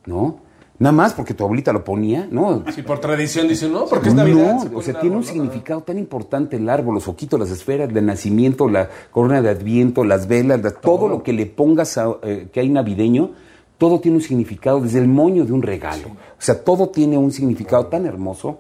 [0.06, 0.47] ¿No?
[0.80, 2.63] Nada más porque tu abuelita lo ponía, ¿no?
[2.71, 4.69] Si por tradición dice, no, porque es Navidad.
[4.71, 8.06] No, o sea, tiene un significado tan importante el árbol, los foquitos, las esferas, el
[8.06, 12.69] nacimiento, la corona de adviento, las velas, todo, lo que le pongas eh, que hay
[12.69, 13.32] navideño,
[13.80, 16.10] todo tiene un significado, desde el moño de un regalo.
[16.10, 18.60] O sea, todo tiene un significado tan hermoso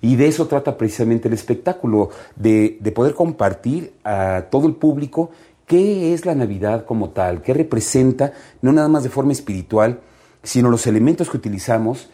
[0.00, 5.30] y de eso trata precisamente el espectáculo, de, poder compartir a todo el público
[5.66, 8.32] qué es la Navidad como tal, qué representa,
[8.62, 10.00] no nada más de forma espiritual,
[10.42, 12.08] sino los elementos que utilizamos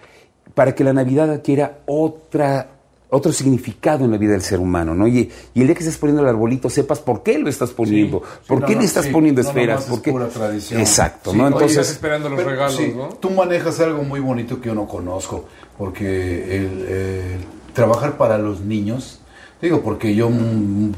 [0.55, 2.68] para que la Navidad adquiera otra,
[3.11, 5.07] otro significado en la vida del ser humano, ¿no?
[5.07, 8.64] Y, el día que estés poniendo el arbolito, sepas por qué lo estás poniendo, por
[8.64, 10.12] qué le estás poniendo esferas, por qué...
[10.12, 10.81] tradición.
[10.81, 11.47] Exacto, ¿no?
[11.47, 11.90] Entonces...
[11.90, 13.09] esperando los regalos, ¿no?
[13.09, 15.45] Tú manejas algo muy bonito que yo no conozco,
[15.77, 19.22] porque el trabajar para los niños.
[19.62, 20.29] Digo, porque yo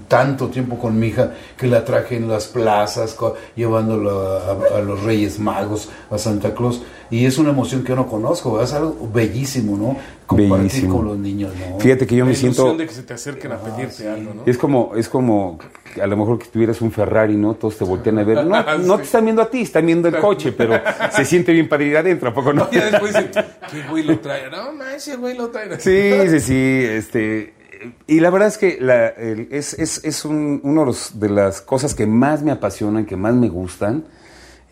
[0.08, 3.14] tanto tiempo con mi hija que la traje en las plazas,
[3.54, 4.40] llevándolo
[4.74, 8.62] a, los Reyes Magos, a Santa Claus, y es una emoción que yo no conozco,
[8.62, 9.98] es algo bellísimo, ¿no?
[10.26, 11.78] Compartir con los niños, ¿no?
[11.78, 12.74] Fíjate que yo me siento...
[12.74, 14.42] de que se te acerquen a pedirte algo, ¿no?
[14.46, 15.58] Es como, es como
[16.00, 17.56] a lo mejor que tuvieras un Ferrari, ¿no?
[17.56, 18.46] Todos te voltean a ver.
[18.46, 20.80] No, no te están viendo a ti, están viendo el coche, pero
[21.12, 22.66] se siente bien para ir adentro, ¿a poco no?
[22.72, 23.30] Y después dicen,
[23.70, 24.50] ¿qué güey lo trae?
[24.50, 25.78] No, no, ese güey lo trae.
[25.78, 27.63] Sí, sí, sí, este...
[28.06, 32.06] Y la verdad es que la, es, es, es un, uno de las cosas que
[32.06, 34.04] más me apasionan, que más me gustan,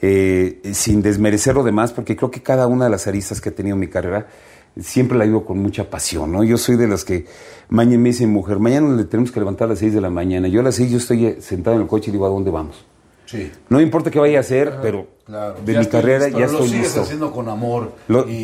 [0.01, 3.53] eh, sin desmerecer lo demás, porque creo que cada una de las aristas que he
[3.53, 4.27] tenido en mi carrera
[4.81, 6.45] siempre la vivo con mucha pasión, ¿no?
[6.45, 7.27] Yo soy de las que
[7.69, 10.49] mañana me dice mujer, mañana le tenemos que levantar a las 6 de la mañana.
[10.49, 12.51] Yo a las 6 yo estoy eh, sentado en el coche y digo, ¿a dónde
[12.51, 12.85] vamos?
[13.33, 13.51] Sí.
[13.71, 15.07] No importa qué vaya a hacer, pero
[15.65, 17.01] de mi carrera ya estoy lo listo.
[17.01, 17.93] haciendo con amor.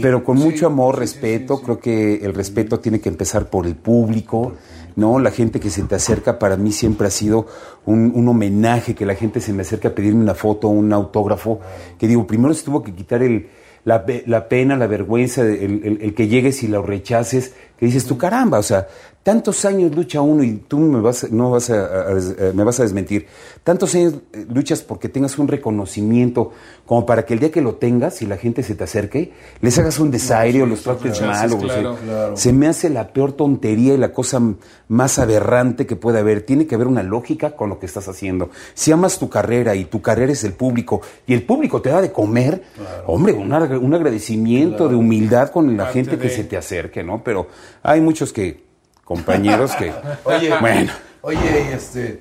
[0.00, 1.60] pero con mucho amor, respeto.
[1.60, 4.54] Creo que el respeto tiene que empezar por el público,
[4.96, 5.18] ¿no?
[5.18, 7.46] La gente que se te acerca para mí siempre ha sido
[7.84, 11.60] un, un homenaje, que la gente se me acerca a pedirme una foto, un autógrafo,
[11.98, 13.48] que digo, primero se tuvo que quitar el,
[13.84, 18.18] la, la pena, la vergüenza, el, el, que llegues y lo rechaces, que dices tú,
[18.18, 18.86] caramba, o sea,
[19.22, 22.06] tantos años lucha uno y tú me vas, no vas a,
[22.54, 23.26] me vas a desmentir,
[23.62, 26.52] tantos años eh, luchas porque tengas un reconocimiento
[26.86, 29.78] como para que el día que lo tengas y la gente se te acerque, les
[29.78, 31.52] hagas un desaire o los trates mal.
[31.52, 34.40] o Se me hace la peor tontería y la cosa
[34.88, 36.42] más aberrante que puede haber.
[36.42, 38.48] Tiene que haber una lógica con lo que estás haciendo.
[38.72, 42.00] Si amas tu carrera y tu carrera es el público y el público te da
[42.00, 42.62] de comer,
[43.06, 47.22] hombre, un, un agradecimiento de humildad con la gente que se te acerque, ¿no?
[47.22, 47.48] Pero
[47.82, 48.64] hay muchos que
[49.04, 49.92] compañeros que...
[50.24, 50.92] oye, bueno.
[51.22, 52.20] Oye, este,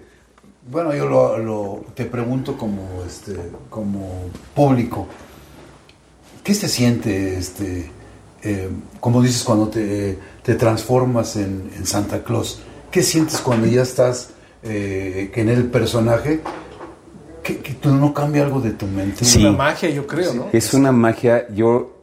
[0.70, 3.36] bueno, yo lo, te pregunto como, este,
[3.70, 5.08] como público,
[6.44, 7.92] ¿qué se siente, este,
[8.44, 10.18] eh, como dices, cuando te,
[10.58, 12.60] transformas en, Santa Claus?
[12.92, 14.32] ¿Qué sientes cuando ya estás
[14.64, 16.42] eh, en el personaje?
[17.44, 19.24] ¿Que, que no cambia algo de tu mente?
[19.24, 20.50] Es una magia, yo creo, ¿no?
[20.52, 21.97] Es una magia, yo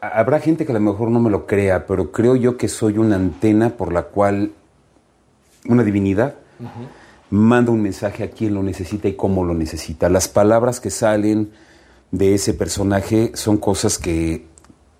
[0.00, 2.98] habrá gente que a lo mejor no me lo crea, pero creo yo que soy
[2.98, 4.52] una antena por la cual
[5.68, 6.34] una divinidad
[7.30, 10.08] manda un mensaje a quien lo necesita y cómo lo necesita.
[10.08, 11.50] Las palabras que salen
[12.10, 14.46] de ese personaje son cosas que,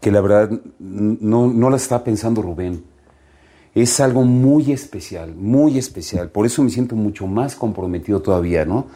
[0.00, 2.84] que la verdad no, no las está pensando Rubén.
[3.74, 6.30] Es algo muy especial, muy especial.
[6.30, 8.86] Por eso me siento mucho más comprometido todavía, ¿no?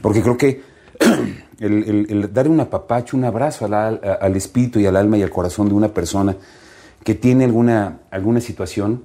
[0.00, 0.62] Porque creo que
[1.60, 5.74] el, dar un apapacho, un abrazo al, espíritu y al alma y al corazón de
[5.74, 6.36] una persona
[7.02, 9.04] que tiene alguna, alguna situación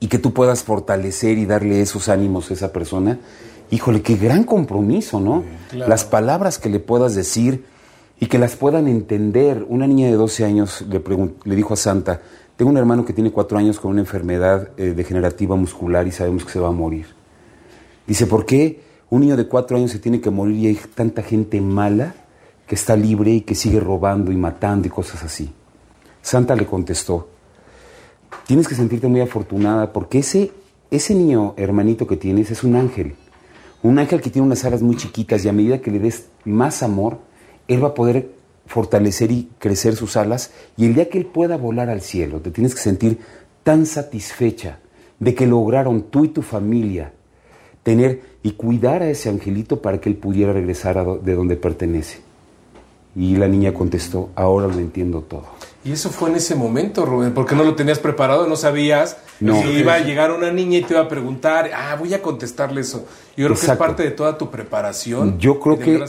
[0.00, 3.18] y que tú puedas fortalecer y darle esos ánimos a esa persona,
[3.70, 5.44] híjole, qué gran compromiso, ¿no?
[5.72, 7.64] Las palabras que le puedas decir
[8.20, 9.64] y que las puedan entender.
[9.68, 11.02] Una niña de 12 años le,
[11.44, 12.20] le dijo a Santa,
[12.56, 16.44] tengo un hermano que tiene cuatro años con una enfermedad eh, degenerativa muscular y sabemos
[16.44, 17.06] que se va a morir.
[18.06, 18.80] Dice, ¿por qué?
[19.10, 22.14] Un niño de cuatro años se tiene que morir y hay tanta gente mala
[22.66, 25.52] que está libre y que sigue robando y matando y cosas así.
[26.22, 27.28] Santa le contestó,
[28.46, 30.50] tienes que sentirte muy afortunada porque ese,
[30.90, 33.14] ese niño hermanito que tienes es un ángel.
[33.82, 36.82] Un ángel que tiene unas alas muy chiquitas y a medida que le des más
[36.82, 37.18] amor,
[37.68, 38.32] él va a poder
[38.66, 42.50] fortalecer y crecer sus alas y el día que él pueda volar al cielo, te
[42.50, 43.20] tienes que sentir
[43.62, 44.80] tan satisfecha
[45.20, 47.12] de que lograron tú y tu familia
[47.86, 52.20] tener y cuidar a ese angelito para que él pudiera regresar a de donde pertenece.
[53.16, 55.46] Y la niña contestó, ahora lo entiendo todo.
[55.84, 59.60] Y eso fue en ese momento, Rubén, porque no lo tenías preparado, no sabías no.
[59.60, 62.82] si iba a llegar una niña y te iba a preguntar, ah, voy a contestarle
[62.82, 63.06] eso.
[63.36, 65.40] Yo creo que es parte de toda tu preparación.
[65.40, 66.00] Yo creo que,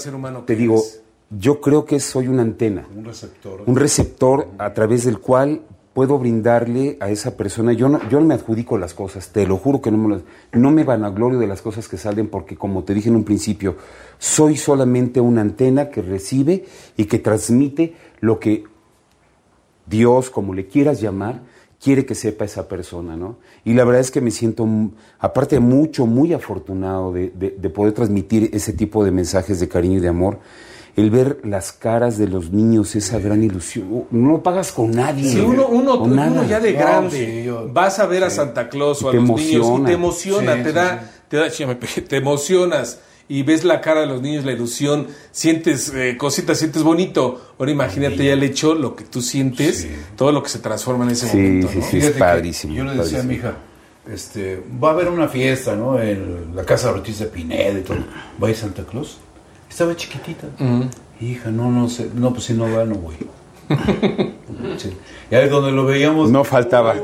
[0.46, 0.84] te digo,
[1.32, 2.88] yo creo que soy una antena.
[2.96, 3.64] Un receptor.
[3.66, 5.62] Un receptor a través del cual
[5.98, 7.74] puedo brindarle a esa persona.
[7.74, 10.70] Yo no, yo no me adjudico las cosas, te lo juro que no me, no
[10.70, 13.78] me vanaglorio de las cosas que salen porque, como te dije en un principio,
[14.20, 16.66] soy solamente una antena que recibe
[16.98, 18.66] y que transmite lo que
[19.88, 21.42] Dios, como le quieras llamar,
[21.82, 23.38] quiere que sepa esa persona, ¿no?
[23.66, 24.68] Y la verdad es que me siento,
[25.18, 30.10] aparte mucho, muy afortunado de poder transmitir ese tipo de mensajes de cariño y de
[30.10, 30.38] amor
[30.98, 34.06] el ver las caras de los niños, esa gran ilusión.
[34.10, 35.32] No lo pagas con nadie.
[35.32, 39.24] Sí, uno, uno, ya de grande vas a ver a Santa Claus o a los
[39.24, 44.08] niños y te emociona, te da, te da, te emocionas y ves la cara de
[44.08, 47.54] los niños, la ilusión, sientes eh, cositas, sientes bonito.
[47.60, 51.12] Ahora imagínate ya el hecho, lo que tú sientes, todo lo que se transforma en
[51.12, 51.70] ese momento.
[51.72, 52.74] Sí, sí, es padrísimo.
[52.74, 53.56] Yo le decía a mi hija,
[54.12, 56.02] este, va a haber una fiesta, ¿no?
[56.02, 58.00] En la casa de Ortiz de Pineda y todo.
[58.42, 59.20] ¿Va a ir Santa Claus?
[59.70, 60.48] Estaba chiquitita.
[61.20, 62.10] Hija, no, no sé.
[62.14, 63.16] No, pues si no va, no voy.
[65.30, 66.30] Y ahí donde lo veíamos.
[66.32, 66.96] No faltaba.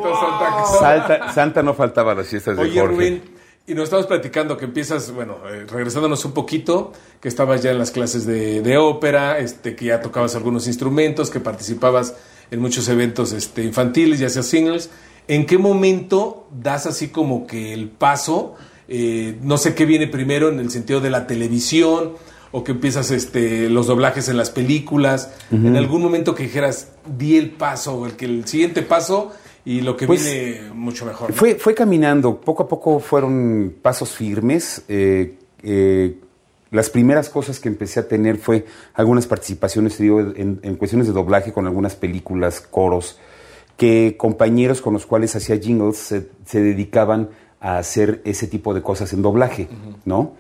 [1.34, 2.96] Santa, no faltaba a las fiestas de Oye, Jorge.
[2.96, 3.22] Rubén,
[3.66, 7.80] y nos estamos platicando que empiezas, bueno, eh, regresándonos un poquito, que estabas ya en
[7.80, 12.16] las clases de, de, ópera, este, que ya tocabas algunos instrumentos, que participabas
[12.52, 14.90] en muchos eventos este, infantiles, ya sea singles.
[15.30, 18.56] ¿En qué momento das así como que el paso?
[18.90, 22.14] Eh, no sé qué viene primero en el sentido de la televisión
[22.54, 27.36] o que empiezas este, los doblajes en las películas, en algún momento que dijeras, di
[27.36, 29.32] el paso, o el que el siguiente paso
[29.66, 31.34] y lo que pues, viene mucho mejor.
[31.34, 34.84] Fue, fue caminando, poco a poco fueron pasos firmes.
[34.88, 36.16] Eh, eh,
[36.70, 41.54] las primeras cosas que empecé a tener fue algunas participaciones digo, en, cuestiones de doblaje
[41.54, 43.18] con algunas películas, coros,
[43.78, 49.12] que compañeros con los cuales hacía jingles se, dedicaban a hacer ese tipo de cosas
[49.14, 49.70] en doblaje,
[50.06, 50.34] ¿no?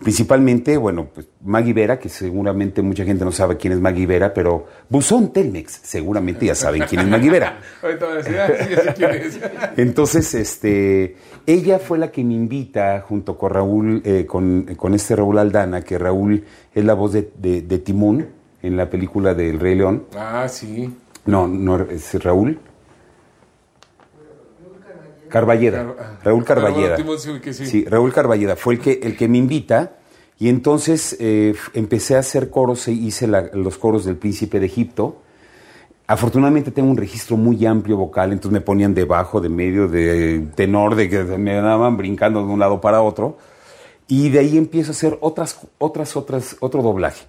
[0.00, 4.32] Principalmente, bueno, pues Maggie Vera, que seguramente mucha gente no sabe quién es Maggie Vera,
[4.32, 7.60] pero Buzón Telmex, seguramente ya saben quién es Maggie Vera.
[9.76, 15.38] Entonces, este, ella fue la que me invita junto con Raúl, eh, con, este Raúl
[15.38, 18.26] Aldana, que Raúl es la voz de, de, Timón
[18.62, 20.06] en la película del Rey León.
[20.16, 20.90] Ah, sí.
[21.26, 22.58] No, no, es Raúl.
[25.30, 26.96] Carballeda, ah, Raúl Carballeda.
[27.52, 27.84] sí.
[27.86, 29.92] Raúl Carballeda fue el que, el que me invita
[30.40, 35.18] y entonces eh, empecé a hacer coros, e hice los coros del Príncipe de Egipto.
[36.06, 40.94] Afortunadamente tengo un registro muy amplio vocal, entonces me ponían debajo, de medio, de tenor,
[40.94, 43.36] de que me daban brincando de un lado para otro.
[44.08, 47.26] Y de ahí empiezo a hacer otras, otras, otras, otro doblaje.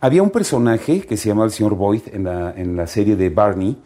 [0.00, 3.30] Había un personaje que se llamaba el señor Boyd en la, en la serie de
[3.30, 3.76] Barney,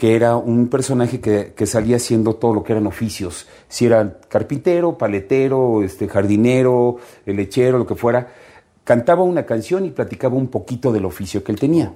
[0.00, 4.96] que era un personaje que, salía haciendo todo lo que eran oficios, si era carpintero,
[4.96, 8.28] paletero, este, jardinero, lechero, lo que fuera,
[8.82, 11.92] cantaba una canción y platicaba un poquito del oficio que él tenía.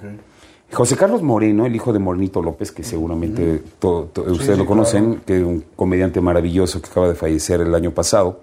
[0.70, 5.42] José Carlos Moreno, el hijo de Morenito López, que seguramente ustedes lo conocen, que es
[5.42, 8.38] un comediante maravilloso que acaba de fallecer el año pasado.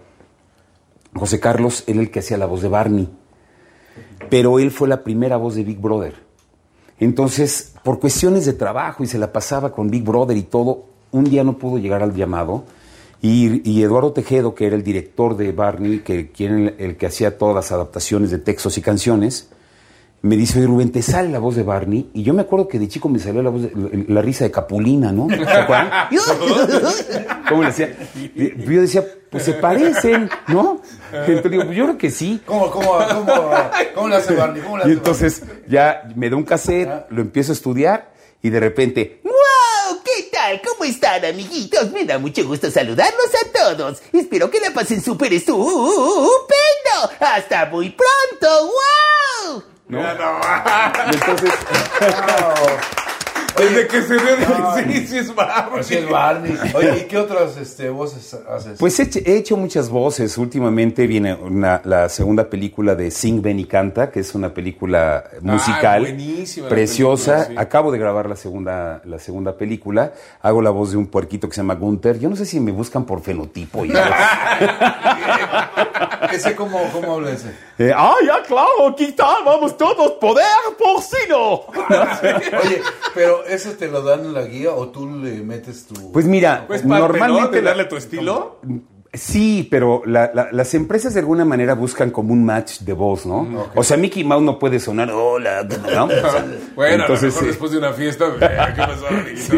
[1.14, 3.10] José Carlos era el que hacía la voz de Barney,
[4.28, 6.31] pero él fue la primera voz de Big Brother.
[7.02, 11.24] Entonces, por cuestiones de trabajo y se la pasaba con Big Brother y todo, un
[11.24, 12.64] día no pudo llegar al llamado.
[13.24, 17.56] Y, Eduardo Tejedo, que era el director de Barney, que el, el, que hacía todas
[17.56, 19.50] las adaptaciones de textos y canciones,
[20.22, 22.12] me dice, oye Rubén, te sale la voz de Barney.
[22.14, 23.64] Y yo me acuerdo que de chico me salió la voz,
[24.08, 25.28] la, risa de Capulina, ¿no?
[25.28, 25.90] ¿Se acuerdan?
[27.48, 27.96] ¿Cómo le decía?
[28.36, 30.82] Yo decía, pues se parecen, ¿no?
[31.12, 32.42] Entonces digo, pues yo creo que sí.
[32.46, 33.44] ¿Cómo, cómo, cómo,
[33.96, 34.62] cómo le hace Barney?
[34.62, 38.50] ¿Cómo le hace y entonces ya me da un cassette, lo empiezo a estudiar y
[38.50, 40.02] de repente, ¡Wow!
[40.04, 40.62] ¿Qué tal?
[40.68, 41.92] ¿Cómo están, amiguitos?
[41.92, 44.02] Me da mucho gusto saludarlos a todos.
[44.12, 46.32] Espero que la pasen súper estupendo.
[47.20, 48.72] Hasta muy pronto.
[49.48, 49.64] ¡Wow!
[49.92, 50.00] ¿no?
[51.12, 51.52] entonces,
[53.62, 54.38] Desde que se ve,
[54.76, 55.84] sí, sí es Barney.
[55.84, 56.58] Sí es Barney.
[56.74, 58.80] Oye, ¿y qué otras este, voces haces?
[58.80, 60.38] Pues he, he, hecho muchas voces.
[60.38, 65.24] Últimamente viene una, la segunda película de Sing, Ben y Canta, que es una película
[65.42, 66.12] musical ah,
[66.70, 67.32] preciosa.
[67.34, 67.66] Película, sí.
[67.66, 70.14] Acabo de grabar la segunda, la segunda película.
[70.42, 72.20] Hago la voz de un puerquito que se llama Gunther.
[72.20, 73.86] Yo no sé si me buscan por fenotipo.
[73.86, 73.94] Y
[76.34, 77.50] ¿Ese cómo, cómo habla ese?
[77.78, 79.44] Eh, ah, ya, claro, ¿qué tal?
[79.46, 80.46] Vamos todos, poder
[80.78, 81.62] porcino.
[82.64, 82.82] Oye,
[83.14, 86.12] pero ¿eso te lo dan en la guía o tú le metes tu...?
[86.12, 87.42] Pues mira, pues parte, normalmente...
[87.44, 87.50] ¿no?
[87.50, 88.60] ¿De darle tu estilo?
[89.14, 93.26] Sí, pero la, la, las empresas de alguna manera buscan como un match de voz,
[93.26, 93.42] ¿no?
[93.42, 93.72] Okay.
[93.76, 96.08] O sea, Mickey Mouse no puede sonar hola, ¿no?
[96.76, 99.06] bueno, entonces, a lo mejor después de una fiesta, ¿qué pasó,
[99.36, 99.58] sí.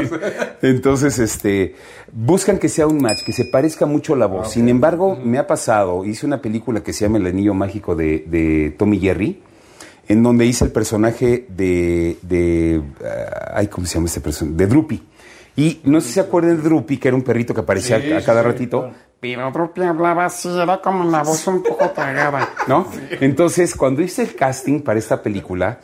[0.64, 1.76] Entonces, este,
[2.12, 4.48] buscan que sea un match, que se parezca mucho la voz.
[4.48, 4.54] Okay.
[4.54, 8.26] Sin embargo, me ha pasado, hice una película que se llama El Anillo Mágico de,
[8.26, 9.40] de Tommy Jerry,
[10.08, 13.06] en donde hice el personaje de, de uh,
[13.54, 14.58] ay, ¿cómo se llama este personaje?
[14.58, 15.04] De Droopy.
[15.56, 18.12] Y no sé si se acuerdan de Droopy, que era un perrito que aparecía sí,
[18.12, 18.80] a, cada sí, ratito.
[18.82, 19.13] Claro.
[19.24, 22.86] Pero Droopy hablaba así, era como una voz un poco tragada, ¿no?
[23.22, 25.80] Entonces, cuando hice el casting para esta película,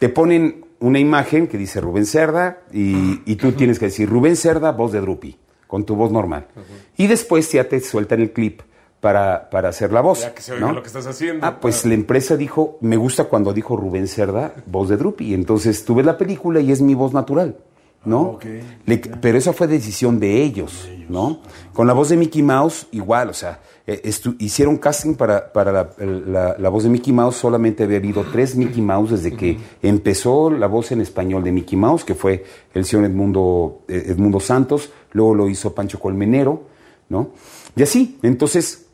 [0.00, 4.34] te ponen una imagen que dice Rubén Cerda y, y tú tienes que decir Rubén
[4.34, 5.38] Cerda, voz de Droopy,
[5.68, 6.48] con tu voz normal.
[6.56, 6.62] Uh -huh.
[6.96, 8.62] Y después ya te sueltan el clip
[9.00, 10.22] para, para hacer la voz.
[10.22, 10.72] Ya que se oiga ¿no?
[10.72, 11.46] lo que estás haciendo.
[11.46, 15.32] Ah, pues la empresa dijo, me gusta cuando dijo Rubén Cerda, voz de Drupi.
[15.32, 17.56] Entonces tú ves la película y es mi voz natural,
[18.04, 18.22] ¿no?
[18.32, 18.62] Okay.
[18.86, 21.40] Le, pero esa fue decisión de ellos, de ellos, ¿no?
[21.72, 25.90] Con la voz de Mickey Mouse, igual, o sea, eh, hicieron casting para, para la,
[25.98, 30.50] la, la, voz de Mickey Mouse, solamente había habido tres Mickey Mouse desde que empezó
[30.50, 34.90] la voz en español de Mickey Mouse, que fue el señor Edmundo, eh, Edmundo Santos,
[35.12, 36.62] luego lo hizo Pancho Colmenero,
[37.08, 37.30] ¿no?
[37.76, 38.86] Y así, entonces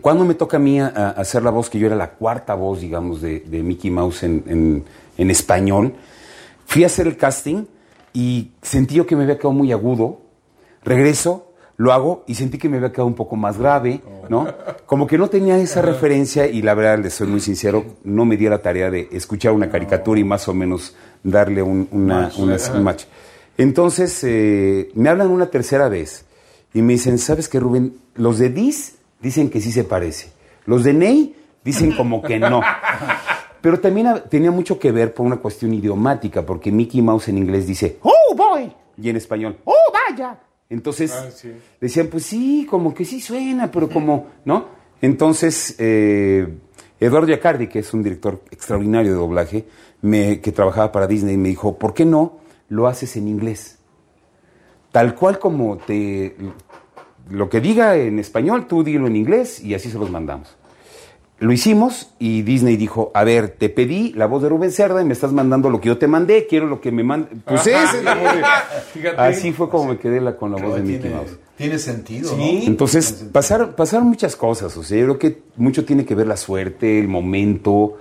[0.00, 2.54] cuando me toca a mí a, a hacer la voz, que yo era la cuarta
[2.54, 4.84] voz, digamos, de, de Mickey Mouse en, en,
[5.16, 5.94] en, español,
[6.66, 7.64] fui a hacer el casting
[8.16, 10.22] y sentí yo que me había quedado muy agudo.
[10.82, 14.00] Regreso, lo hago y sentí que me había quedado un poco más grave,
[14.30, 14.48] ¿no?
[14.86, 18.38] Como que no tenía esa referencia y la verdad, les soy muy sincero, no me
[18.38, 22.56] di la tarea de escuchar una caricatura y más o menos darle un, una, una,
[22.72, 23.04] un match.
[23.58, 26.24] Entonces, eh, me hablan una tercera vez
[26.72, 27.98] y me dicen, ¿sabes qué, Rubén?
[28.14, 30.30] Los de Dis dicen que sí se parece.
[30.64, 32.62] Los de Ney dicen como que no.
[33.66, 37.66] Pero también tenía mucho que ver por una cuestión idiomática, porque Mickey Mouse en inglés
[37.66, 40.38] dice, oh boy, y en español, oh vaya.
[40.70, 41.50] Entonces ah, sí.
[41.80, 44.66] decían, pues sí, como que sí suena, pero como, ¿no?
[45.02, 46.46] Entonces, eh,
[47.00, 49.66] Eduardo Yacardi, que es un director extraordinario de doblaje,
[50.00, 52.38] me, que trabajaba para Disney, me dijo, ¿por qué no
[52.68, 53.80] lo haces en inglés?
[54.92, 56.36] Tal cual como te,
[57.30, 60.56] lo que diga en español, tú dilo en inglés y así se los mandamos.
[61.38, 65.04] Lo hicimos y Disney dijo, a ver, te pedí la voz de Rubén Cerda y
[65.04, 67.28] me estás mandando lo que yo te mandé, quiero lo que me mande.
[67.44, 69.08] Pues esa es la voz de...
[69.18, 71.36] Así fue como me quedé la, con la voz de Mickey Mouse.
[71.56, 72.60] Tiene sentido, ¿Sí?
[72.62, 72.66] ¿no?
[72.68, 73.32] Entonces, sentido.
[73.32, 76.98] Pasaron, pasaron muchas cosas, o sea, yo creo que mucho tiene que ver la suerte,
[76.98, 77.98] el momento,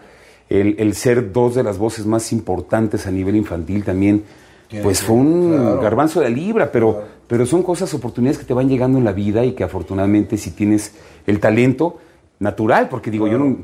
[0.49, 4.23] el, el ser dos de las voces más importantes a nivel infantil también
[4.81, 5.81] pues fue un claro.
[5.81, 7.07] garbanzo de libra, pero, claro.
[7.27, 10.51] pero son cosas, oportunidades que te van llegando en la vida y que afortunadamente si
[10.51, 10.93] tienes
[11.27, 11.99] el talento
[12.39, 13.39] natural, porque digo, claro.
[13.39, 13.57] yo no,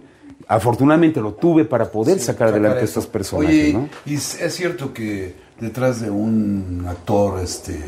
[0.48, 3.56] afortunadamente lo tuve para poder sí, sacar adelante a estos personajes.
[3.56, 3.90] Oye, ¿no?
[4.06, 7.80] y es cierto que detrás de un actor este,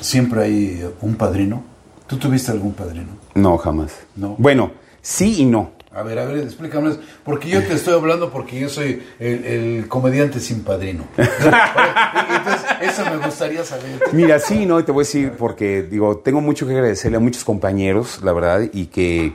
[0.00, 1.64] siempre hay un padrino.
[2.06, 3.08] ¿Tú tuviste algún padrino?
[3.34, 3.92] No, jamás.
[4.16, 4.34] No.
[4.36, 5.72] Bueno, sí y no.
[5.92, 6.94] A ver, a ver, explícame.
[7.24, 11.04] Porque yo te estoy hablando porque yo soy el, el comediante sin padrino.
[11.16, 14.00] Entonces, eso me gustaría saber.
[14.12, 17.44] Mira, sí, no, te voy a decir porque, digo, tengo mucho que agradecerle a muchos
[17.44, 19.34] compañeros, la verdad, y que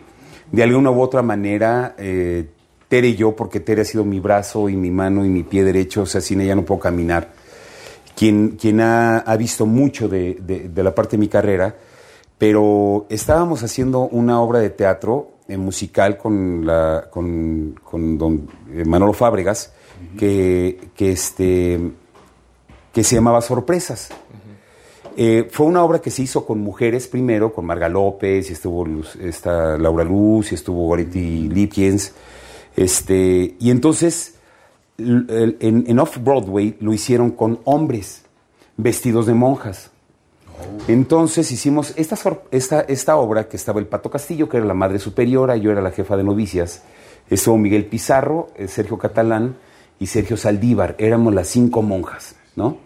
[0.51, 2.47] de alguna u otra manera, eh,
[2.87, 5.63] Tere y yo, porque Tere ha sido mi brazo y mi mano y mi pie
[5.63, 7.33] derecho, o sea, sin ella no puedo caminar.
[8.15, 11.75] Quien, quien ha, ha visto mucho de, de, de la parte de mi carrera,
[12.37, 18.47] pero estábamos haciendo una obra de teatro eh, musical con, la, con, con don
[18.85, 20.19] Manolo Fábregas, uh -huh.
[20.19, 21.79] que, que, este,
[22.93, 24.09] que se llamaba Sorpresas.
[24.11, 24.44] Uh -huh.
[25.16, 28.86] Eh, fue una obra que se hizo con mujeres primero, con Marga López, y estuvo
[28.86, 32.13] Luz, esta Laura Luz, y estuvo Goretti Lipkins.
[32.76, 34.36] Este, y entonces,
[34.97, 38.24] en, en Off-Broadway lo hicieron con hombres
[38.78, 39.91] vestidos de monjas.
[40.88, 42.18] Entonces hicimos esta,
[42.51, 45.82] esta, esta obra que estaba el Pato Castillo, que era la madre superiora, yo era
[45.82, 46.84] la jefa de novicias,
[47.30, 49.57] estuvo Miguel Pizarro, eh, Sergio Catalán
[49.99, 52.78] y Sergio Saldívar, éramos las cinco monjas, ¿no?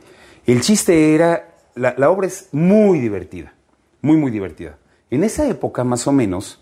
[0.45, 1.48] El chiste era,
[1.79, 3.53] la, la obra es muy divertida,
[4.01, 4.77] muy, muy divertida.
[5.09, 6.61] En esa época, más o menos,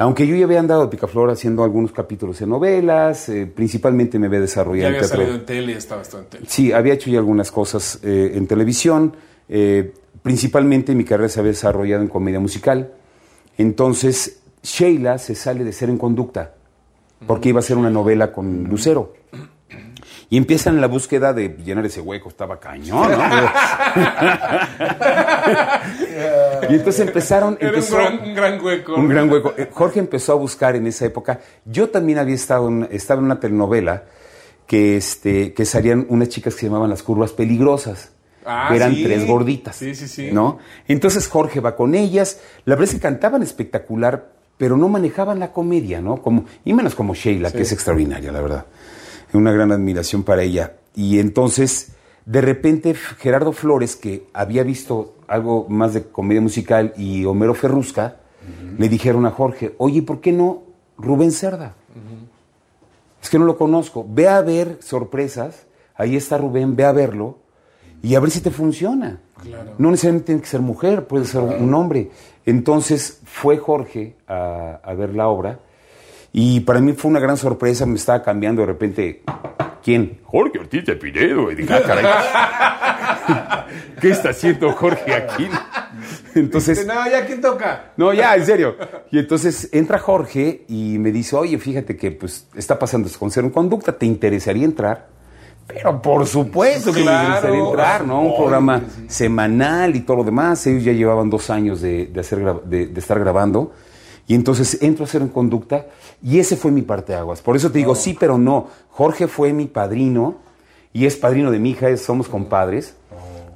[0.00, 4.28] Aunque yo ya había andado de picaflor haciendo algunos capítulos en novelas, eh, principalmente me
[4.28, 6.46] había desarrollado ya había salido en tele, estabas en tele.
[6.48, 9.16] Sí, había hecho ya algunas cosas eh, en televisión.
[9.48, 9.92] Eh,
[10.22, 12.92] principalmente mi carrera se había desarrollado en comedia musical.
[13.56, 16.54] Entonces, Sheila se sale de ser en conducta,
[17.26, 19.14] porque iba a ser una novela con Lucero.
[20.30, 23.18] Y empiezan la búsqueda de llenar ese hueco, estaba cañón, ¿no?
[26.68, 27.56] y entonces empezaron...
[27.58, 28.94] Empezó, un, gran, hueco.
[28.94, 29.54] Un gran hueco.
[29.56, 31.40] Eh, Jorge empezó a buscar en esa época.
[31.64, 34.04] Yo también había estado en, estaba en una telenovela
[34.66, 38.12] que, este, que salían unas chicas que se llamaban Las Curvas Peligrosas.
[38.44, 39.04] Ah, que eran sí.
[39.04, 39.76] tres gorditas.
[39.76, 40.30] Sí, sí, sí.
[40.32, 40.58] ¿No?
[40.86, 42.40] Entonces Jorge va con ellas.
[42.64, 46.22] La verdad es que cantaban espectacular, pero no manejaban la comedia, ¿no?
[46.22, 48.66] Como, y menos como Sheila, que es extraordinaria, la verdad.
[49.32, 50.76] Una gran admiración para ella.
[50.94, 51.92] Y entonces,
[52.24, 58.16] de repente, Gerardo Flores, que había visto algo más de comedia musical, y Homero Ferrusca,
[58.78, 60.62] le dijeron a Jorge, oye, ¿por qué no
[60.96, 61.74] Rubén Cerda?
[63.22, 64.06] Es que no lo conozco.
[64.08, 65.66] Ve a ver sorpresas.
[65.94, 67.38] Ahí está Rubén, ve a verlo
[68.02, 69.20] y a ver si te funciona.
[69.78, 72.10] No necesariamente tiene que ser mujer, puede ser un hombre.
[72.46, 75.60] Entonces fue Jorge a, a, ver la obra
[76.32, 79.22] y para mí fue una gran sorpresa, me estaba cambiando de repente.
[79.82, 80.18] ¿Quién?
[80.24, 81.50] Jorge Ortiz de Pinedo.
[81.50, 82.04] Y dije, ah, caray.
[84.00, 85.48] ¿Qué está haciendo Jorge aquí?
[86.34, 87.92] Entonces, no, ya quién toca.
[87.96, 88.76] No, ya, en serio.
[89.10, 93.46] Y entonces entra Jorge y me dice, oye, fíjate que pues está pasando con Cero
[93.46, 95.06] en Conducta, ¿te interesaría entrar?
[95.66, 97.18] Pero por supuesto que Claro.
[97.28, 98.22] me interesaría entrar, ¿no?
[98.22, 100.66] Un programa semanal y todo lo demás.
[100.66, 103.72] Ellos ya llevaban dos años de, de hacer, de, de estar grabando.
[104.28, 105.86] Y entonces entro a Cero en Conducta
[106.22, 107.40] y ese fue mi parteaguas.
[107.42, 108.68] Por eso te digo, sí, pero no.
[108.90, 110.36] Jorge fue mi padrino
[110.92, 112.94] y es padrino de mi hija, somos compadres.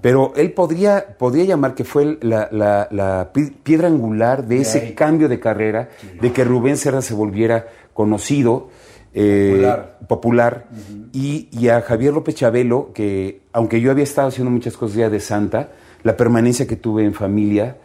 [0.01, 4.95] Pero él podría, podría llamar que fue la, la- la pi- piedra angular de ese
[4.95, 8.69] cambio de carrera, de que Rubén Serra se volviera conocido,
[9.15, 9.99] eh, Popular.
[10.09, 10.67] popular,
[11.13, 15.11] y, y a Javier López Chabelo, que aunque yo había estado haciendo muchas cosas ya
[15.11, 15.69] de Santa,
[16.03, 17.77] la permanencia que tuve en familia,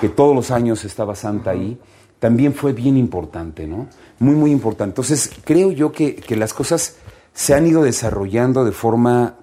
[0.00, 1.76] que todos los años estaba Santa ahí,
[2.24, 3.86] también fue bien importante, ¿no?
[4.18, 4.92] Muy, muy importante.
[4.92, 6.96] Entonces, creo yo que, que las cosas
[7.34, 9.34] se han ido desarrollando de forma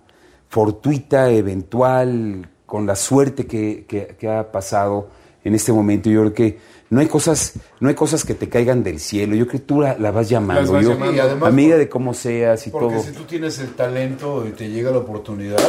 [0.50, 5.10] fortuita, eventual, con la suerte que, que- que ha pasado
[5.44, 6.10] en este momento.
[6.10, 6.58] Yo creo que
[6.90, 9.36] no hay cosas, no hay cosas que te caigan del cielo.
[9.36, 10.62] Yo creo que tú la, la vas llamando.
[10.64, 11.16] Las vas Yo- llamando.
[11.16, 13.04] Y además a medida de cómo seas y Porque todo.
[13.04, 15.60] si tú tienes el talento y te llega la oportunidad,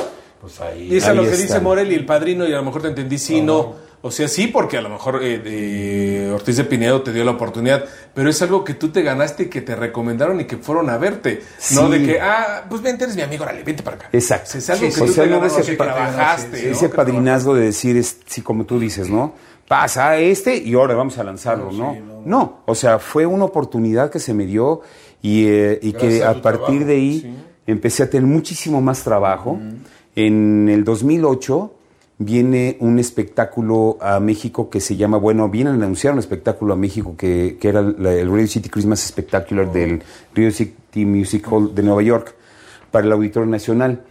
[0.40, 0.88] pues ahí.
[0.90, 1.42] Y es Ahí lo que está.
[1.42, 3.91] dice Morel y el padrino, y a lo mejor te entendí, sí, no.
[4.04, 7.30] O sea, sí, porque a lo mejor eh, eh, Ortiz de Pinedo te dio la
[7.30, 10.90] oportunidad, pero es algo que tú te ganaste y que te recomendaron y que fueron
[10.90, 11.40] a verte.
[11.74, 14.08] No de que, ah, pues vente, eres mi amigo, órale, vente para acá.
[14.12, 14.48] Exacto.
[14.48, 15.06] O sea, es algo Sí, que sí.
[15.06, 16.58] tú te ganaste, ese que trabajaste.
[16.58, 16.72] sí, ¿no?
[16.72, 19.34] Ese padrinazgo de decir, es, sí, como tú dices, ¿no?
[19.68, 21.96] Pasa a este y ahora vamos a lanzarlo, ¿no?
[22.26, 24.80] No, o sea, fue una oportunidad que se me dio
[25.22, 27.36] y, eh, y que a partir trabajo, de ahí
[27.68, 29.60] empecé a tener muchísimo más trabajo.
[30.16, 31.72] En el 2008
[32.18, 36.76] viene un espectáculo a México que se llama, bueno, vienen a anunciar un espectáculo a
[36.76, 40.02] México que, que era el Radio City Christmas Spectacular del
[40.34, 42.34] Radio City Music Hall de Nueva York
[42.90, 44.02] para el Auditorio Nacional.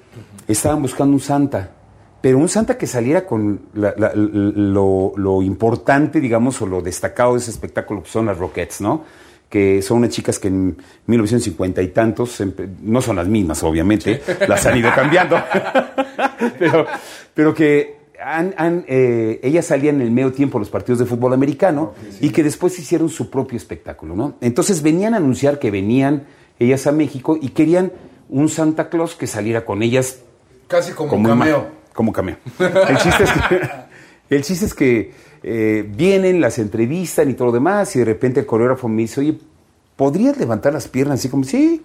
[0.48, 1.72] Estaban buscando un Santa,
[2.20, 7.34] pero un Santa que saliera con la- la- lo, lo importante, digamos, o lo destacado
[7.34, 9.04] de ese espectáculo, que son las Rockettes, ¿no?
[9.52, 10.78] Que son unas chicas que en
[11.08, 15.36] 1950 y tantos, empe- no son las mismas, obviamente, las han ido cambiando,
[16.58, 16.86] pero,
[17.34, 21.06] pero que han, han, eh, ellas salían en el medio tiempo a los partidos de
[21.06, 24.36] fútbol americano y que después hicieron su propio espectáculo, ¿no?
[24.42, 26.24] Entonces venían a anunciar que venían
[26.60, 27.92] ellas a México y querían
[28.30, 30.20] un Santa Claus que saliera con ellas
[30.68, 31.68] Casi como, como cameo.
[31.94, 32.38] como cameo.
[32.88, 33.62] El chiste es que,
[34.36, 35.12] el chiste es que
[35.44, 39.22] eh, vienen, las entrevistan y todo lo demás, y de repente el coreógrafo me dice,
[39.22, 39.38] oye,
[39.96, 41.84] ¿podrías levantar las piernas así como, sí?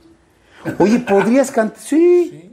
[0.79, 1.79] Oye, ¿podrías cantar?
[1.79, 2.53] Sí.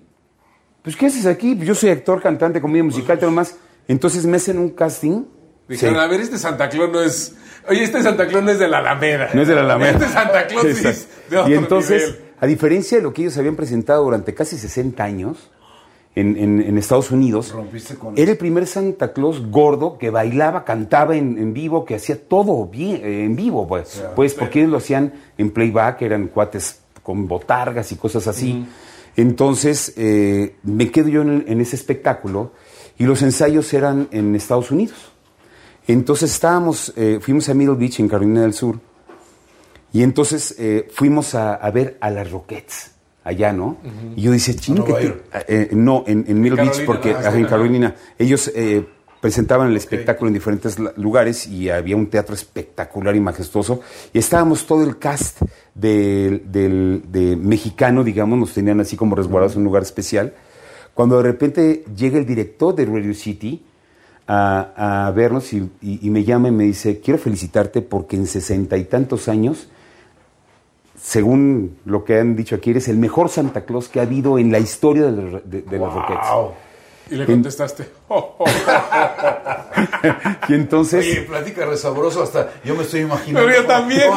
[0.81, 1.55] Pues, ¿qué haces aquí?
[1.55, 3.55] Pues, yo soy actor, cantante, comedia musical, todo lo demás.
[3.87, 5.23] Entonces me hacen un casting.
[5.67, 6.01] Dijeron, Sí.
[6.01, 7.35] a ver, este Santa Claus no es.
[7.69, 9.29] Oye, este Santa Claus no es de la Alameda.
[9.33, 9.91] No es de la Alameda.
[9.91, 11.13] Este Santa Claus sí es Exacto.
[11.29, 12.25] de otro Y entonces, nivel.
[12.39, 15.51] a diferencia de lo que ellos habían presentado durante casi 60 años
[16.15, 20.63] en, en- en Estados Unidos, Rompiste con era el primer Santa Claus gordo que bailaba,
[20.63, 24.71] cantaba en, en vivo, que hacía todo bien, eh, en vivo, pues, pues porque ellos
[24.71, 28.65] lo hacían en playback, eran cuates con botargas y cosas así.
[29.15, 32.51] Entonces, eh, me quedo yo en, en ese espectáculo
[32.97, 35.11] y los ensayos eran en Estados Unidos.
[35.87, 38.79] Entonces estábamos, eh, fuimos a Middle Beach en Carolina del Sur
[39.91, 42.92] y entonces eh, fuimos a, a ver a las Rockets
[43.23, 43.77] allá, ¿no?
[44.15, 45.23] Y yo decía, chino, York.
[45.47, 47.19] eh, no, en, en Middle Beach, porque ¿no?
[47.19, 48.85] ajá, en Carolina, ellos eh,
[49.21, 53.81] presentaban el espectáculo en diferentes lugares y había un teatro espectacular y majestuoso.
[54.11, 55.41] Y estábamos todo el cast
[55.73, 60.33] de, de mexicano, digamos, nos tenían así como resguardados en un lugar especial.
[60.93, 63.63] Cuando de repente llega el director de Radio City
[64.27, 65.69] a, vernos y,
[66.09, 69.67] me llama y me dice, quiero felicitarte porque en sesenta y tantos años,
[70.99, 74.51] según lo que han dicho aquí, eres el mejor Santa Claus que ha habido en
[74.51, 76.27] la historia de, de, los Rockets.
[77.09, 77.89] Y le contestaste.
[80.47, 81.05] y entonces.
[81.05, 82.51] Oye, platica resabroso hasta.
[82.63, 83.47] Yo me estoy imaginando.
[83.47, 84.09] Pero yo también.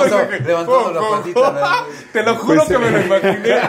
[0.46, 1.84] levantando la patita.
[2.12, 3.60] Te lo juro pues, que me lo imaginé.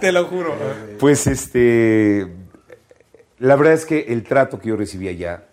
[0.00, 0.54] te lo juro.
[0.98, 2.28] Pues este.
[3.38, 5.44] La verdad es que el trato que yo recibí allá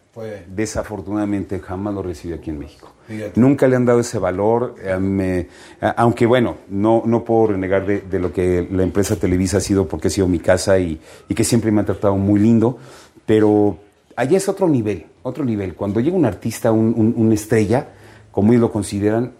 [0.47, 2.91] Desafortunadamente jamás lo recibí aquí en México.
[3.35, 5.47] Nunca le han dado ese valor, eh,
[5.95, 10.07] aunque bueno, no, no puedo renegar de, lo que la empresa Televisa ha sido porque
[10.07, 10.99] ha sido mi casa y,
[11.33, 12.77] que siempre me ha tratado muy lindo,
[13.25, 13.77] pero
[14.15, 15.75] allá es otro nivel, otro nivel.
[15.75, 17.89] Cuando llega un artista, un, una estrella,
[18.31, 19.33] como ellos lo consideran,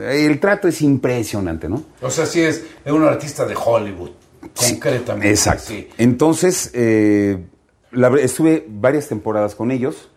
[0.00, 1.82] el trato es impresionante, ¿no?
[2.00, 4.10] O sea, sí es, un artista de Hollywood,
[4.54, 5.30] concretamente.
[5.30, 5.74] Exacto.
[5.98, 7.38] Entonces, eh,
[8.20, 10.10] estuve varias temporadas con ellos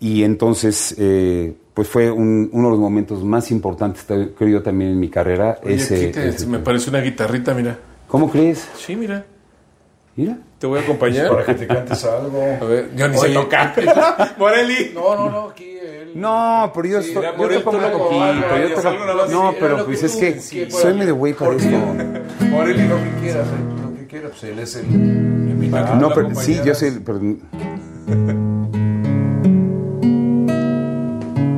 [0.00, 5.00] y entonces eh, pues fue uno de los momentos más importantes creo yo también en
[5.00, 5.58] mi carrera.
[5.62, 6.12] ese,
[6.46, 7.78] me parece una guitarrita, mira.
[8.08, 8.68] ¿Cómo crees?
[8.76, 9.24] Sí, mira.
[10.16, 10.38] Mira.
[10.58, 11.28] Te voy a acompañar.
[11.30, 12.42] Para que te cantes algo.
[12.60, 13.74] A ver, yo ni sé tocar.
[14.38, 14.90] Morelli.
[14.92, 16.12] No, no, no, aquí él.
[16.14, 19.28] No, pero yo, sí, yo toco un poquito.
[19.30, 21.70] no, pero pues es que soy medio güey para esto.
[22.50, 23.82] Morelli, lo que quieras, ¿eh?
[23.82, 24.86] lo que quieras, pues él es el
[25.70, 27.00] no, pero sí, yo sé.
[27.04, 27.20] Pero...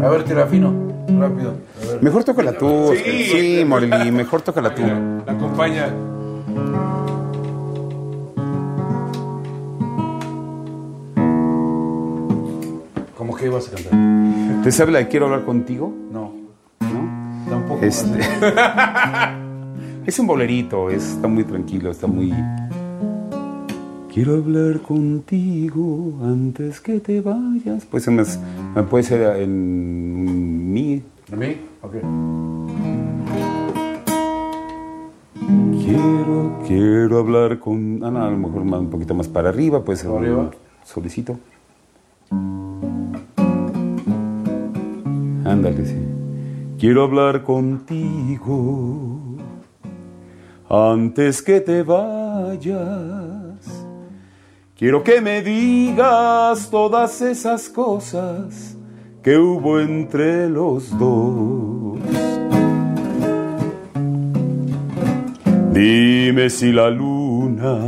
[0.03, 0.73] A ver, tira fino,
[1.19, 1.55] rápido.
[2.01, 2.93] Mejor tócala tú.
[2.97, 4.83] Sí, sí Morelli, mejor tócala tú.
[4.83, 5.89] La acompaña.
[13.17, 14.63] ¿Cómo que ibas a cantar?
[14.65, 15.93] ¿Te sabe la de quiero hablar contigo?
[16.11, 16.33] No.
[16.81, 17.49] ¿No?
[17.49, 17.85] Tampoco.
[17.85, 18.19] Este...
[20.07, 22.33] es un bolerito, está muy tranquilo, está muy
[24.13, 27.89] Quiero hablar contigo antes que te vayas.
[27.97, 28.39] Ser, más,
[28.91, 31.03] puede ser en mi.
[31.31, 31.57] ¿En mí?
[31.81, 31.93] Ok.
[35.83, 38.01] Quiero, quiero hablar con.
[38.05, 40.11] Ah, no, a lo mejor un poquito más para arriba, puede ser.
[40.11, 40.51] ¿Para arriba?
[40.85, 41.39] Solicito.
[45.47, 45.97] Ándale, sí.
[46.79, 49.39] Quiero hablar contigo
[50.69, 53.42] antes que te vayas.
[54.83, 58.77] Quiero que me digas todas esas cosas
[59.23, 62.01] que hubo entre los dos.
[65.73, 67.79] Dime si la luna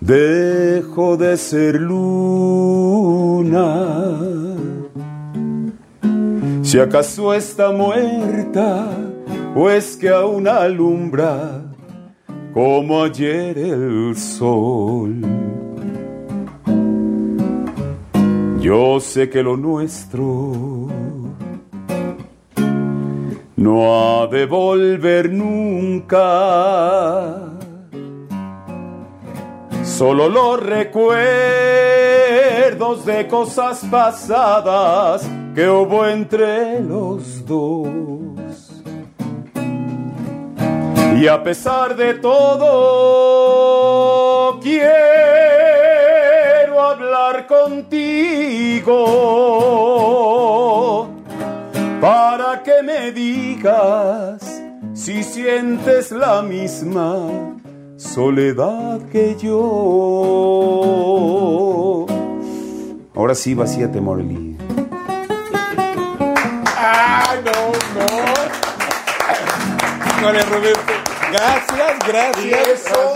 [0.00, 3.06] dejó de ser luna.
[6.62, 8.88] Si acaso está muerta
[9.54, 11.69] o es que aún alumbra
[12.52, 15.20] como ayer el sol.
[18.60, 20.88] Yo sé que lo nuestro
[23.56, 26.18] no ha de volver nunca.
[29.82, 31.10] Solo los recuerdos
[33.04, 38.39] de cosas pasadas que hubo entre los dos.
[41.20, 42.98] Y a pesar de todo,
[44.60, 44.90] quiero
[46.80, 48.96] hablar contigo
[52.00, 54.62] para que me digas
[54.94, 57.28] si sientes la misma
[57.98, 59.66] soledad que yo.
[63.14, 64.56] Ahora sí, vacíate, Morley.
[66.78, 68.06] ¡Ay, no, no!
[70.22, 71.09] María Roberto.
[71.32, 72.44] Gracias, gracias.
[72.44, 73.14] Y eso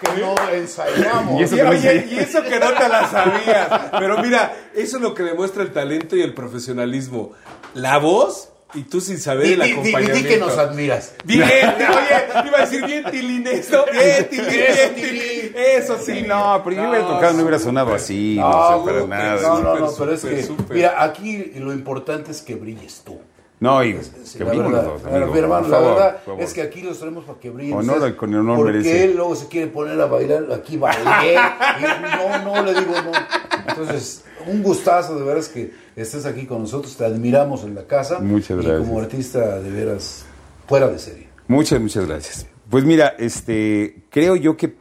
[0.00, 1.40] que no ensayamos.
[1.40, 3.68] Y eso, que, y eso que no te la sabías.
[3.98, 7.32] Pero mira, eso es lo que demuestra el talento y el profesionalismo.
[7.74, 10.14] La voz y tú sin saber el acompañamiento.
[10.14, 11.14] Di, que nos admiras.
[11.24, 13.84] Bien, oye, iba a decir bien tilín esto.
[13.90, 15.52] Bien tilín, bien tilín.
[15.54, 16.22] Eso sí.
[16.22, 18.36] No, pero yo hubiera tocado, no hubiera sonado así.
[18.38, 19.42] No, sé, para nada.
[19.42, 23.20] No, no, no, pero es que, mira, aquí lo importante es que brilles tú.
[23.60, 25.02] No, y que brillen los dos.
[25.04, 27.76] mi hermano, la verdad es que aquí los traemos para que brillen.
[27.76, 29.04] Honor con honor porque merece.
[29.04, 31.36] él luego se quiere poner a bailar, aquí bailé.
[32.16, 33.12] no, no, le digo no.
[33.68, 36.96] Entonces, un gustazo de veras que estés aquí con nosotros.
[36.96, 38.18] Te admiramos en la casa.
[38.18, 38.80] Muchas gracias.
[38.80, 40.24] Y como artista, de veras,
[40.66, 41.28] fuera de serie.
[41.46, 42.46] Muchas, muchas gracias.
[42.70, 44.74] Pues mira, este, creo yo que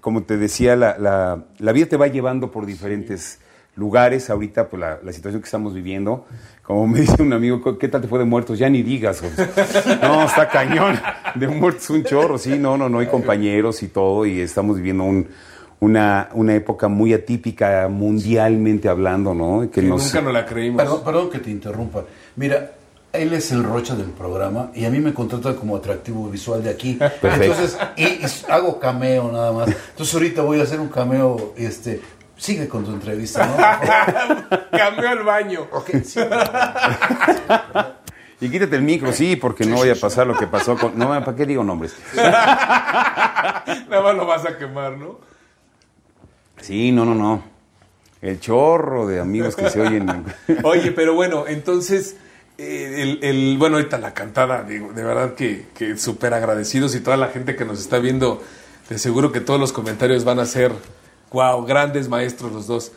[0.00, 3.38] como te decía, la, la, la vida te va llevando por diferentes
[3.76, 4.28] lugares.
[4.30, 6.26] Ahorita, pues la, la, situación que estamos viviendo,
[6.62, 8.58] como me dice un amigo, ¿qué tal te fue de muertos?
[8.58, 9.22] Ya ni digas.
[10.02, 10.98] No, está cañón.
[11.34, 15.04] De muertos un chorro, sí, no, no, no, hay compañeros y todo, y estamos viviendo
[15.04, 15.28] un,
[15.80, 19.70] una, una época muy atípica mundialmente hablando, ¿no?
[19.70, 20.82] Que, nunca nos la creímos.
[20.82, 22.04] Perdón, perdón que te interrumpa.
[22.36, 22.72] Mira,
[23.12, 26.70] él es el rocha del programa y a mí me contrata como atractivo visual de
[26.70, 26.98] aquí.
[27.22, 28.20] Entonces, y,
[28.50, 29.68] hago cameo nada más.
[29.68, 32.00] Entonces ahorita voy a hacer un cameo, este,
[32.36, 33.56] sigue con tu entrevista, ¿no?
[34.70, 35.68] cameo al baño.
[35.72, 36.20] Okay, sí.
[38.40, 40.98] Y quítate el micro, sí, porque no vaya a pasar lo que pasó con...
[40.98, 41.96] No, ¿para qué digo nombres?
[42.14, 45.18] Nada más lo vas a quemar, ¿no?
[46.60, 47.42] Sí, no, no, no.
[48.20, 50.24] El chorro de amigos que se oyen.
[50.64, 52.16] Oye, pero bueno, entonces
[52.58, 57.16] eh, el, bueno, ahorita la cantada, digo, de verdad que, que súper agradecidos y toda
[57.16, 58.42] la gente que nos está viendo,
[58.88, 60.72] de seguro que todos los comentarios van a ser,
[61.32, 62.92] wow, grandes maestros los dos.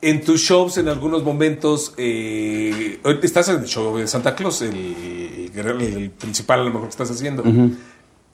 [0.00, 5.50] En tus shows, en algunos momentos, eh, estás en el show de Santa Claus, el,
[5.54, 7.42] el, principal a lo mejor que estás haciendo.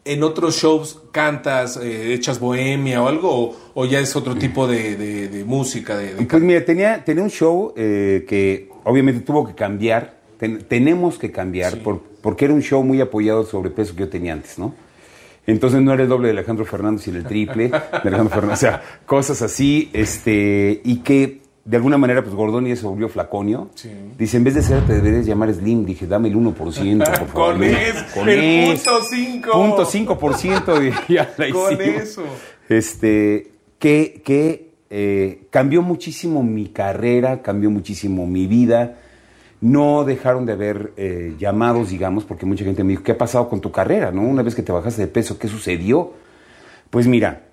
[0.06, 3.56] ¿En otros shows cantas, eh, echas bohemia o algo?
[3.72, 5.96] O, ya es otro tipo de, música?
[5.96, 10.24] De, pues mira, tenía, tenía un show eh, que obviamente tuvo que cambiar
[10.68, 11.78] tenemos que cambiar
[12.22, 14.74] porque era un show muy apoyado sobre peso que yo tenía antes, ¿no?
[15.46, 18.58] Entonces no era el doble de Alejandro Fernández, sino el triple de Alejandro Fernández.
[18.58, 23.08] O sea, cosas así, este, y que de alguna manera, pues Gordoni ya se volvió
[23.08, 23.70] flaconio.
[24.18, 25.86] Dice, en vez de ser, te deberías llamar Slim.
[25.86, 27.54] Dije, dame el 1%, por favor.
[27.54, 29.50] con, eso, con el punto 5.
[29.50, 32.22] Punto 5% ya la Con eso.
[32.68, 38.98] Este, que, que eh, cambió muchísimo mi carrera, cambió muchísimo mi vida
[39.64, 43.48] no dejaron de haber eh, llamados, digamos, porque mucha gente me dijo, ¿qué ha pasado
[43.48, 44.10] con tu carrera?
[44.10, 44.20] ¿no?
[44.20, 46.12] Una vez que te bajaste de peso, ¿qué sucedió?
[46.90, 47.46] Pues mira,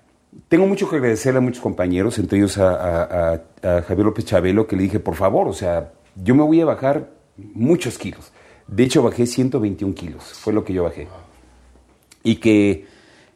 [0.46, 4.82] tengo mucho que agradecerle a muchos compañeros, entre ellos a, Javier López Chabelo, que le
[4.82, 7.08] dije, por favor, o sea, yo me voy a bajar
[7.54, 8.30] muchos kilos.
[8.66, 11.08] De hecho, bajé 121 kilos, fue lo que yo bajé.
[12.22, 12.84] Y que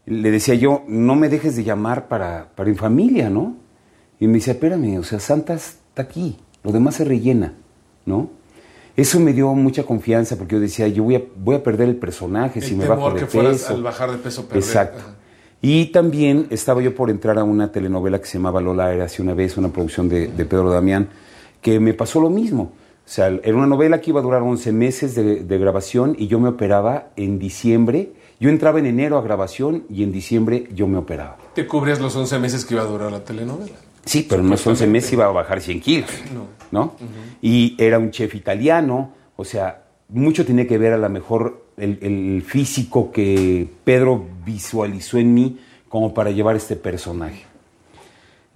[0.05, 3.57] le decía yo, no me dejes de llamar para, para en familia, ¿no?
[4.21, 7.55] Y me dice, espérame, o sea, Santa está aquí, lo demás se rellena,
[8.05, 8.37] ¿no?
[8.97, 11.97] Eso me dio mucha confianza porque yo decía, yo voy a, voy a perder el
[11.97, 13.75] personaje si me bajo de que peso.
[13.75, 14.65] al bajar de peso perder.
[14.65, 15.03] Exacto.
[15.61, 19.21] Y también estaba yo por entrar a una telenovela que se llamaba Lola era hace
[19.21, 21.11] una vez, una producción de, Pedro Damián,
[21.61, 22.73] que me pasó lo mismo.
[23.05, 26.27] O sea, era una novela que iba a durar 11 meses de, de, grabación y
[26.27, 28.13] yo me operaba en diciembre.
[28.41, 31.39] Yo entraba en enero a grabación y en diciembre yo me operaba.
[31.55, 33.77] ¿Te cubrías los 11 meses que iba a durar la telenovela?
[34.07, 36.11] Sí, pero en los 11 meses iba a bajar 100 kilos,
[36.71, 36.95] ¿no?
[37.43, 42.43] Y era un chef italiano, o sea, mucho tiene que ver a lo mejor el,
[42.47, 47.45] físico que Pedro visualizó en mí como para llevar este personaje.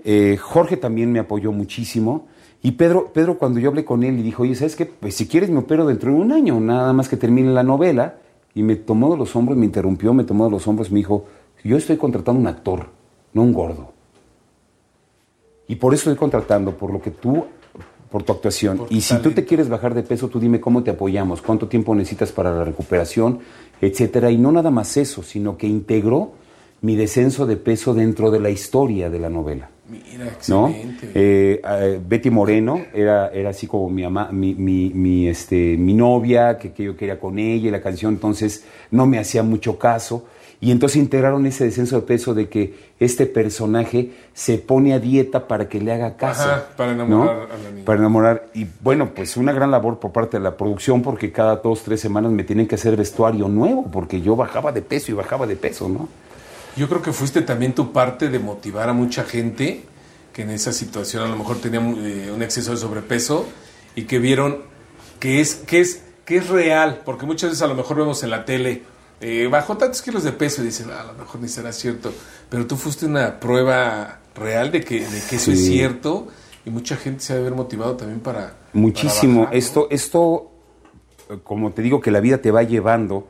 [0.04, 2.28] Eh, Jorge también me apoyó muchísimo.
[2.62, 4.86] Y Pedro, Pedro, cuando yo hablé con él y dijo, oye, ¿sabes qué?
[4.86, 8.16] Pues si quieres me opero dentro de un año, nada más que termine la novela.
[8.54, 11.26] Y me tomó de los hombros, me interrumpió, me tomó de los hombros, me dijo,
[11.64, 12.88] yo estoy contratando un actor,
[13.32, 13.99] no un gordo.
[15.70, 17.44] Y por eso estoy contratando, por lo que tú,
[18.10, 18.86] por tu actuación.
[18.90, 21.94] y si tú te quieres bajar de peso, tú dime cómo te apoyamos, cuánto tiempo
[21.94, 23.38] necesitas para la recuperación,
[23.80, 24.32] etcétera.
[24.32, 26.32] Y no nada más eso, sino que integró
[26.80, 29.70] mi descenso de peso dentro de la historia de la novela.
[29.88, 31.12] Mira, excelente.
[31.14, 35.94] Eh, eh, Betty Moreno era, era así como mi, ama, mi, mi, mi, este, mi
[35.94, 39.78] novia, que, que yo quería con ella, y la canción entonces no me hacía mucho
[39.78, 40.26] caso.
[40.62, 45.48] Y entonces integraron ese descenso de peso de que este personaje se pone a dieta
[45.48, 46.46] para que le haga caso.
[46.76, 47.84] para enamorar a la niña.
[47.86, 48.46] Para enamorar.
[48.52, 52.00] Y bueno, pues una gran labor por parte de la producción porque cada dos, tres
[52.00, 55.56] semanas me tienen que hacer vestuario nuevo porque yo bajaba de peso y bajaba de
[55.56, 56.08] peso, ¿no?
[56.76, 59.84] Yo creo que fuiste también tu parte de motivar a mucha gente
[60.34, 63.46] que en esa situación a lo mejor tenía eh, un exceso de sobrepeso
[63.94, 64.58] y que vieron
[65.18, 68.30] que es, que es, que es real, porque muchas veces a lo mejor vemos en
[68.30, 68.82] la tele
[69.20, 72.12] eh, bajó tantos kilos de peso y dicen, ah, a lo mejor ni será cierto.
[72.48, 76.28] Pero tú fuiste una prueba real de que, de que eso es cierto
[76.64, 78.54] y mucha gente se ha de haber motivado también para...
[78.72, 79.48] Muchísimo.
[79.52, 80.50] esto, esto,
[81.42, 83.28] como te digo, que la vida te va llevando.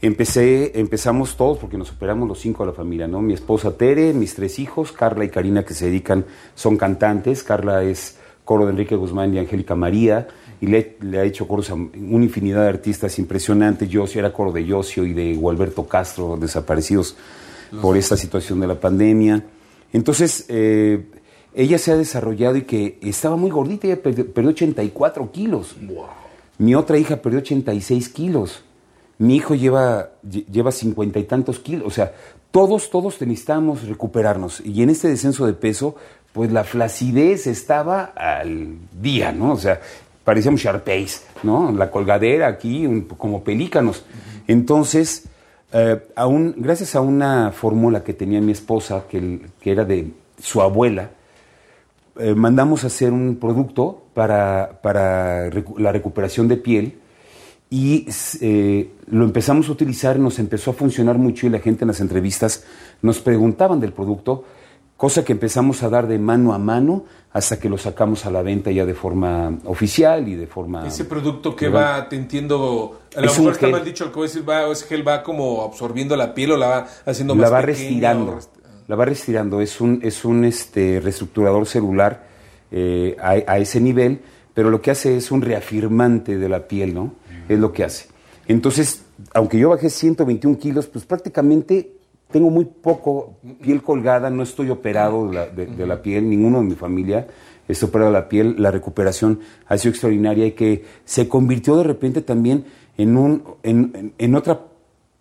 [0.00, 3.20] Empecé, empezamos todos porque nos operamos los cinco de la familia, ¿no?
[3.20, 6.24] Mi esposa Tere, mis tres hijos, Carla y Karina que se dedican,
[6.54, 7.42] son cantantes.
[7.42, 10.28] Carla es coro de Enrique Guzmán y Angélica María
[10.60, 13.88] y le, ha hecho coros a una infinidad de artistas impresionantes.
[13.88, 17.16] Yo era coro de Yosio y de Gualberto Castro, desaparecidos
[17.80, 19.44] por esta situación de la pandemia.
[19.92, 21.04] Entonces, eh,
[21.54, 25.76] ella se ha desarrollado y que estaba muy gordita, ella perdió, 84 kilos.
[26.58, 28.64] Mi otra hija perdió 86 kilos.
[29.18, 31.86] Mi hijo lleva, lleva cincuenta y tantos kilos.
[31.86, 32.12] O sea,
[32.50, 34.60] todos, todos necesitábamos recuperarnos.
[34.64, 35.96] Y en este descenso de peso,
[36.32, 39.52] pues la flacidez estaba al día, ¿no?
[39.52, 39.80] O sea,
[40.28, 41.72] parecíamos Sharpays, ¿no?
[41.72, 44.04] La colgadera aquí, como pelícanos.
[44.46, 45.24] Entonces,
[45.72, 46.02] eh,
[46.54, 51.12] gracias a una fórmula que tenía mi esposa, que, que era de su abuela,
[52.18, 55.48] eh, mandamos a hacer un producto para, para
[55.78, 56.98] la recuperación de piel
[57.70, 58.06] y
[58.42, 62.00] eh, lo empezamos a utilizar, nos empezó a funcionar mucho y la gente en las
[62.00, 62.64] entrevistas
[63.00, 64.44] nos preguntaban del producto,
[64.98, 68.42] cosa que empezamos a dar de mano a mano hasta que lo sacamos a la
[68.42, 70.88] venta ya de forma oficial y de forma...
[70.88, 74.26] Ese producto que va, te entiendo, a lo mejor está mal dicho, el que voy
[74.26, 77.44] a decir, va, ese gel va como absorbiendo la piel o la va haciendo más
[77.44, 78.40] La va retirando,
[78.88, 82.26] la va retirando, es un, es un este, reestructurador celular
[82.72, 84.20] eh, a, a ese nivel,
[84.52, 87.14] pero lo que hace es un reafirmante de la piel, ¿no?
[87.48, 88.08] es lo que hace.
[88.48, 91.97] Entonces, aunque yo bajé 121 kilos, pues prácticamente
[92.30, 97.26] tengo muy poco piel colgada, no estoy operado de la, piel, ninguno de mi familia
[97.68, 101.84] está operado de la piel, la recuperación ha sido extraordinaria y que se convirtió de
[101.84, 102.64] repente también
[102.96, 104.60] en, un, en, otra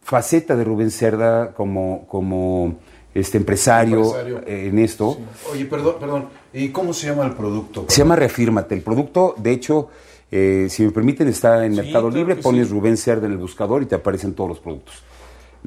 [0.01, 2.78] faceta de Rubén Cerda como, como
[3.14, 4.16] este empresario,
[4.47, 5.18] en esto.
[5.51, 7.86] Oye, perdón, perdón, ¿y cómo se llama el producto?
[7.88, 8.76] Se llama Reafírmate.
[8.76, 9.89] El producto, de hecho,
[10.32, 13.86] eh, si me permiten, está en Mercado Libre, pones Rubén Cerda en el buscador y
[13.86, 15.03] te aparecen todos los productos.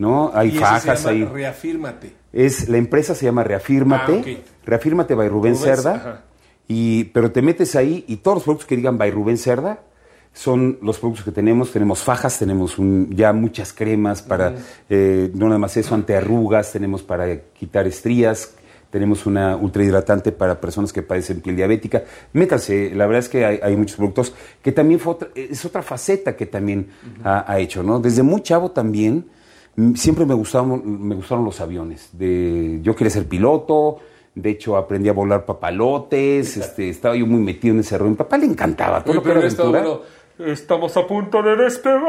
[0.00, 0.30] ¿No?
[0.32, 1.26] Hay fajas ahí.
[1.26, 2.14] Reafírmate.
[2.32, 4.42] Es, la empresa se llama Reafírmate.
[4.42, 6.24] Ah, Reafírmate by Rubén, Cerda.
[6.66, 9.80] Y, pero te metes ahí y todos los productos que digan by Rubén Cerda
[10.32, 11.70] son los productos que tenemos.
[11.70, 12.76] Tenemos fajas, tenemos
[13.10, 14.54] ya muchas cremas para,
[14.88, 18.54] eh, no nada más eso, antiarrugas, tenemos para quitar estrías,
[18.90, 22.04] tenemos una ultrahidratante para personas que padecen piel diabética.
[22.32, 24.32] Métanse, la verdad es que hay, muchos productos
[24.62, 26.88] que también fue es otra faceta que también
[27.22, 28.00] ha, hecho, ¿no?
[28.00, 29.26] Desde muy chavo también,
[29.94, 32.10] siempre me gustaron, me gustaron los aviones.
[32.12, 33.98] De, yo quería ser piloto,
[34.34, 38.10] de hecho aprendí a volar papalotes, este, estaba yo muy metido en ese rollo.
[38.10, 39.84] Mi papá le encantaba todo lo que era aventura.
[40.46, 42.00] Estamos a punto de despegar.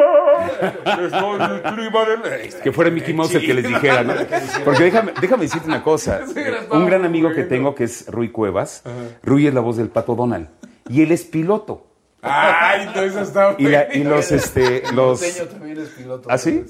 [0.86, 2.54] el clima del...
[2.64, 4.14] Que fuera Mickey Mouse el que les dijera, ¿no?
[4.66, 6.22] Porque déjame, déjame decirte una cosa.
[6.72, 8.84] Un gran amigo que tengo que es Rui Cuevas.
[9.24, 10.48] Rui es la voz del pato Donald.
[10.90, 11.91] Y él es piloto.
[12.24, 16.30] Ay, entonces está y, y los este los también es piloto.
[16.30, 16.64] ¿Ah, sí?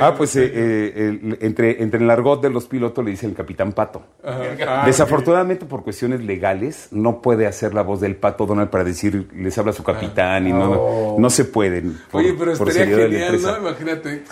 [0.00, 3.72] ah, pues eh, eh, entre entre el argot de los pilotos le dice el capitán
[3.72, 4.02] Pato.
[4.24, 9.28] Ah, Desafortunadamente por cuestiones legales no puede hacer la voz del Pato Donald para decir
[9.34, 11.16] les habla su capitán y no oh.
[11.18, 12.00] no, se pueden.
[12.12, 13.58] Oye, pero estaría genial, ¿no?
[13.58, 14.22] Imagínate.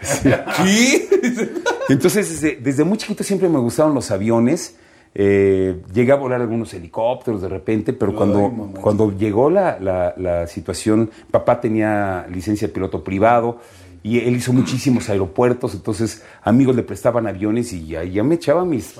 [0.00, 1.08] Sí.
[1.90, 4.76] Entonces desde, desde muy chiquito siempre me gustaron los aviones.
[5.14, 11.10] Eh, llegué a volar algunos helicópteros de repente, pero cuando, cuando llegó la, la, situación,
[11.30, 13.58] papá tenía licencia de piloto privado
[14.02, 18.64] y él hizo muchísimos aeropuertos, entonces amigos le prestaban aviones y ya, ya me echaba
[18.64, 18.94] mis,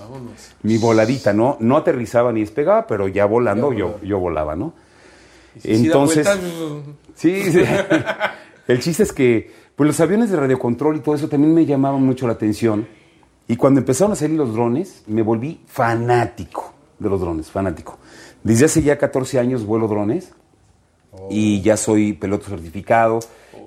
[0.63, 1.57] mi voladita, ¿no?
[1.61, 4.73] No aterrizaba ni despegaba, pero ya volando yo, yo volaba, ¿no?
[5.63, 6.29] Entonces,
[7.15, 7.61] sí, sí.
[8.69, 12.03] el chiste es que pues los aviones de radiocontrol y todo eso también me llamaban
[12.03, 12.87] mucho la atención
[13.49, 17.99] y cuando empezaron a salir los drones, me volví fanático de los drones, fanático.
[18.45, 20.33] Desde hace ya 14 años vuelo drones
[21.31, 23.21] y ya soy piloto certificado.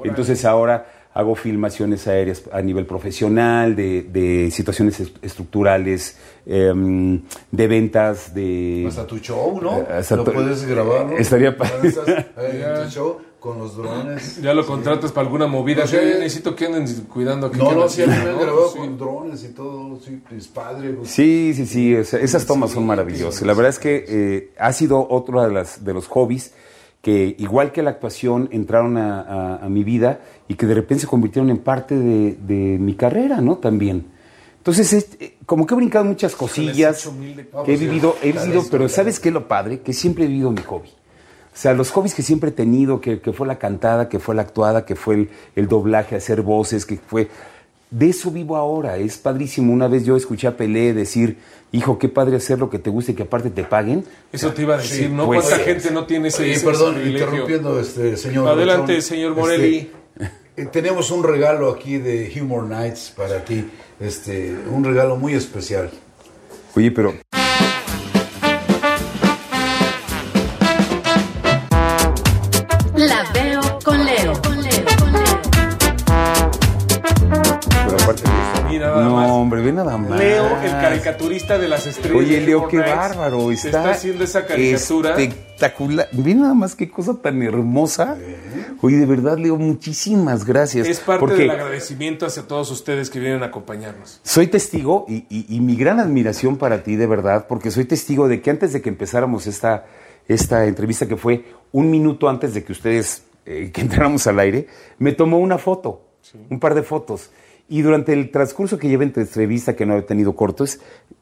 [0.04, 6.16] Entonces ahora hago filmaciones aéreas a nivel profesional, de, situaciones estructurales,
[6.46, 7.22] em,
[7.52, 8.86] de ventas, de...
[8.88, 9.80] Hasta tu show, ¿no?
[9.80, 11.18] Eh, Lo puedes grabar, ¿no?
[11.18, 11.82] Estaría para...
[11.82, 14.38] tu show con los drones.
[14.42, 15.84] Ya lo contratas para alguna movida.
[15.86, 17.52] Yo necesito que anden cuidando.
[17.52, 20.00] Que no, no, sí, me han grabado con drones y todo.
[20.00, 20.94] Sí, es padre.
[20.94, 21.10] Pues.
[21.10, 21.94] Sí, sí, sí.
[21.94, 23.42] esas tomas son maravillosas.
[23.42, 26.54] La verdad es que eh, ha sido otro de, las, de los hobbies
[27.02, 31.08] que, igual que la actuación, entraron a, a, mi vida y que de repente se
[31.08, 33.58] convirtieron en parte de, de mi carrera, ¿no?
[33.58, 34.06] También.
[34.58, 37.10] Entonces, eh, como que he brincado muchas cosillas
[37.66, 39.80] que he vivido, he vivido, pero ¿sabes qué es lo padre?
[39.80, 40.90] Que siempre he vivido mi hobby.
[41.54, 44.42] O sea, los hobbies que siempre he tenido, que, fue la cantada, que fue la
[44.42, 47.30] actuada, que fue el, doblaje, hacer voces, que fue...
[47.90, 49.74] De eso vivo ahora, es padrísimo.
[49.74, 51.38] Una vez yo escuché a Pelé decir,
[51.74, 54.06] hijo, qué padre hacer lo que te guste y que aparte te paguen.
[54.32, 55.26] Eso te iba a decir, ¿no?
[55.26, 58.48] Pues, ¿Cuánta gente no tiene ese, sí, perdón, interrumpiendo, este, señor.
[58.48, 59.92] Adelante, señor Morelli.
[60.18, 65.34] Este, eh, tenemos un regalo aquí de Humor Nights para ti, este, un regalo muy
[65.34, 65.92] especial.
[66.76, 67.14] Oye, pero...
[79.72, 80.20] ve nada más.
[80.20, 82.18] Leo el caricaturista de las estrellas.
[82.18, 83.52] Oye, Leo, qué bárbaro.
[83.52, 85.12] Está, está haciendo esa caricatura.
[85.18, 86.10] Espectacular.
[86.12, 88.18] Ve nada más qué cosa tan hermosa.
[88.82, 90.88] Oye, de verdad, Leo, muchísimas gracias.
[90.88, 94.20] Es parte del agradecimiento hacia todos ustedes que vienen a acompañarnos.
[94.24, 98.42] Soy testigo y, y mi gran admiración para ti, de verdad, porque soy testigo de
[98.42, 99.86] que antes de que empezáramos esta,
[100.28, 104.68] esta entrevista, que fue un minuto antes de que ustedes, eh, que entráramos al aire,
[104.98, 106.02] me tomó una foto,
[106.50, 107.30] un par de fotos.
[107.72, 110.80] Y durante el transcurso que lleva entre entrevista, que no he tenido cortos,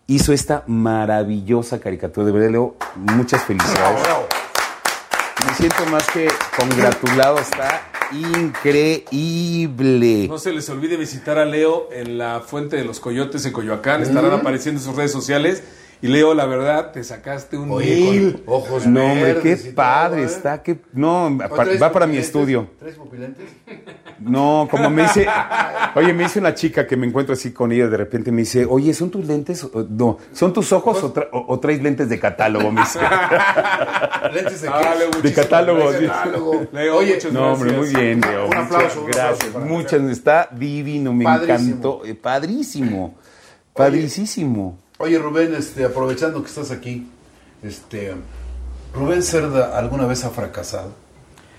[0.07, 2.25] hizo esta maravillosa caricatura.
[2.25, 4.01] De verdad, Leo, muchas felicidades.
[5.45, 6.27] Me siento más que
[6.57, 10.25] congratulado, está increíble.
[10.27, 14.01] No se les olvide visitar a Leo en la Fuente de los Coyotes en Coyoacán,
[14.01, 15.61] estarán apareciendo en sus redes sociales.
[16.01, 18.41] Y Leo, la verdad, te sacaste un mil.
[18.45, 20.25] ojos No, hombre, qué padre ¿eh?
[20.25, 20.63] está.
[20.63, 22.69] Qué, no, va para mi estudio.
[22.79, 23.45] ¿Tres pupilentes?
[24.19, 25.27] No, como me dice,
[25.95, 28.65] oye, me dice una chica que me encuentro así con ella, de repente me dice,
[28.65, 29.67] oye, ¿son tus lentes?
[29.89, 32.71] No, ¿son tus ojos o, traes lentes de catálogo?
[32.71, 32.99] Me dice.
[34.33, 35.21] ¿Lentes de ah, qué?
[35.21, 35.91] de catálogo.
[35.91, 36.67] De catálogo.
[36.71, 38.47] Leo, oye, no, hombre, muy bien, Leo.
[38.47, 39.05] Un aplauso.
[39.05, 39.53] gracias.
[39.55, 42.03] muchas, está divino, me encantó.
[42.05, 43.15] Eh, padrísimo,
[43.73, 44.67] padricísimo.
[44.67, 47.07] Oye, Rubén, este, aprovechando que estás aquí,
[47.63, 48.13] este,
[48.93, 50.91] Rubén Cerda, ¿alguna vez ha fracasado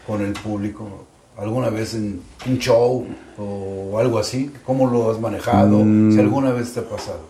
[0.07, 1.07] con el público?
[1.41, 3.07] alguna vez en un show
[3.39, 4.53] o algo así?
[4.65, 5.79] ¿Cómo lo has manejado?
[5.79, 6.21] Si mm.
[6.21, 7.21] alguna vez te ha pasado.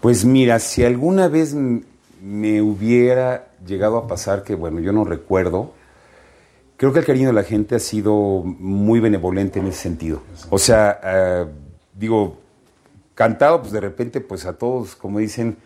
[0.00, 5.72] Pues mira, si alguna vez me hubiera llegado a pasar, que bueno, yo no recuerdo,
[6.76, 10.22] creo que el cariño de la gente ha sido muy benevolente en ese sentido.
[10.50, 11.46] O sea, eh,
[11.94, 12.36] digo,
[13.18, 15.56] cantado, pues de repente, pues a todos, como dicen,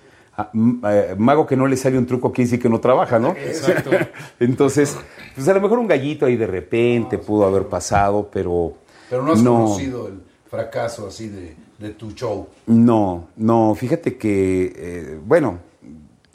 [1.18, 3.32] mago que no le sale un truco quiere decir que no trabaja, ¿no?
[3.32, 3.90] Exacto.
[4.40, 4.96] Entonces,
[5.34, 8.72] pues a lo mejor un gallito ahí de repente pudo haber pasado, pero...
[9.10, 12.48] Pero no has conocido el fracaso así de, tu show.
[12.68, 15.58] No, no, fíjate que, eh, bueno,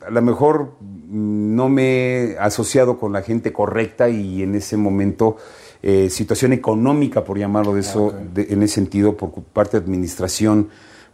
[0.05, 0.73] a lo mejor
[1.09, 5.37] no me he asociado con la gente correcta y en ese momento...
[5.83, 10.69] Eh, situación económica, por llamarlo de eso, en ese sentido, por parte de administración,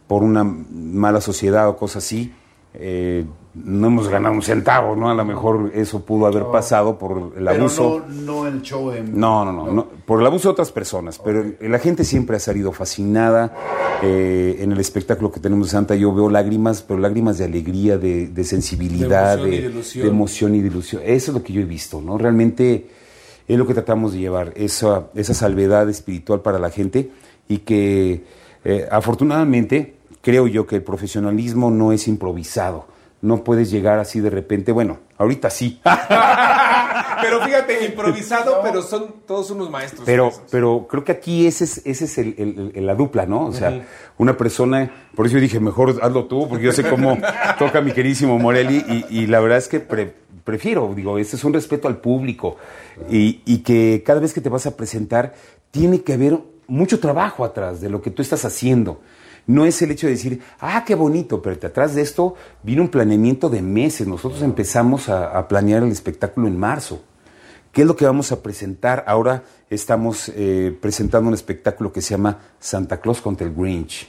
[0.06, 2.32] por una mala sociedad o cosas así,
[2.74, 3.24] eh,
[3.54, 5.08] no hemos ganado un centavo, ¿no?
[5.08, 8.04] A lo mejor eso pudo haber pasado por el abuso.
[8.08, 9.18] No, no el show en...
[9.18, 11.20] no, no, no, por el abuso de otras personas.
[11.24, 13.54] Pero la gente siempre ha salido fascinada.
[14.02, 17.96] Eh, en el espectáculo que tenemos de Santa yo veo lágrimas, pero lágrimas de alegría,
[17.96, 19.66] de, sensibilidad, de
[20.02, 21.02] emoción, y de ilusión.
[21.04, 22.18] Eso es lo que yo he visto, ¿no?
[22.18, 22.88] Realmente
[23.46, 27.10] es lo que tratamos de llevar, esa, esa salvedad espiritual para la gente
[27.48, 28.24] y que
[28.64, 29.94] eh, afortunadamente
[30.24, 32.86] creo yo que el profesionalismo no es improvisado.
[33.20, 35.80] No puedes llegar así de repente, bueno, ahorita sí.
[37.22, 40.02] pero fíjate, improvisado, pero son todos unos maestros.
[40.04, 43.46] Pero, pero creo que aquí ese es, ese es el, la dupla, ¿no?
[43.46, 43.86] O sea,
[44.18, 47.16] una persona, por eso yo dije, mejor hazlo tú, porque yo sé cómo
[47.58, 51.88] toca mi queridísimo Morelli, y, la verdad es que prefiero, digo, ese es un respeto
[51.88, 52.56] al público,
[53.10, 55.34] y, y que cada vez que te vas a presentar,
[55.70, 59.00] tiene que haber mucho trabajo atrás de lo que tú estás haciendo.
[59.46, 62.88] No es el hecho de decir, ah, qué bonito, pero atrás de esto vino un
[62.88, 64.06] planeamiento de meses.
[64.06, 67.02] Nosotros empezamos a, planear el espectáculo en marzo.
[67.70, 69.04] ¿Qué es lo que vamos a presentar?
[69.06, 74.08] Ahora estamos eh, presentando un espectáculo que se llama Santa Claus contra el Grinch.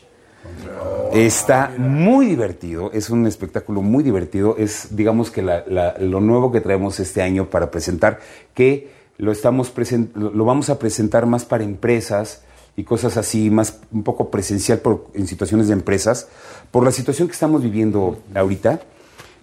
[1.12, 7.00] Está muy divertido, es un espectáculo muy divertido, es digamos que lo nuevo que traemos
[7.00, 8.20] este año para presentar,
[8.54, 9.72] que lo, estamos
[10.16, 12.44] lo vamos a presentar más para empresas,
[12.78, 16.28] y cosas así, más un poco presencial por, en situaciones de empresas,
[16.72, 18.82] por la situación que estamos viviendo ahorita.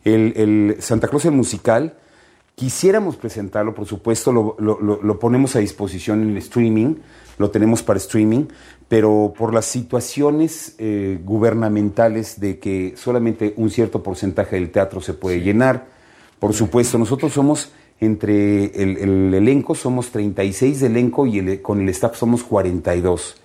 [0.05, 1.95] El, Santa Claus el musical,
[2.55, 6.97] quisiéramos presentarlo, por supuesto, lo, lo, ponemos a disposición en el streaming,
[7.39, 8.47] lo tenemos para streaming,
[8.89, 15.15] pero por las situaciones eh, gubernamentales de que solamente un cierto porcentaje del teatro se
[15.15, 15.87] puede llenar,
[16.39, 22.17] por supuesto, nosotros somos entre el, elenco somos 36 de elenco y con el staff
[22.17, 23.37] somos 42.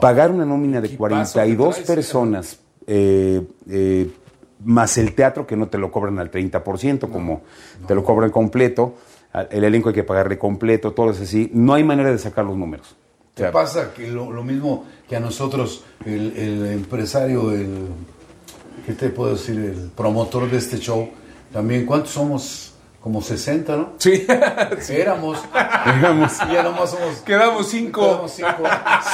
[0.00, 4.10] Pagar una nómina de 42 personas eh, eh,
[4.64, 7.42] más el teatro que no te lo cobran al 30%, como
[7.86, 8.94] te lo cobran completo,
[9.50, 12.56] el elenco hay que pagarle completo, todo es así, no hay manera de sacar los
[12.56, 12.96] números.
[13.34, 13.92] ¿Qué pasa?
[13.92, 17.88] Que lo, mismo que a nosotros, el, el empresario, el,
[18.86, 19.56] ¿qué te puedo decir?
[19.56, 21.10] El promotor de este show,
[21.52, 22.67] también, ¿cuántos somos?
[23.00, 23.92] Como 60, ¿no?
[23.98, 24.26] Sí.
[24.90, 25.42] Éramos.
[25.86, 26.32] Éramos.
[26.48, 27.16] Y ya nomás somos.
[27.18, 28.02] Quedamos cinco.
[28.02, 28.64] Quedamos cinco.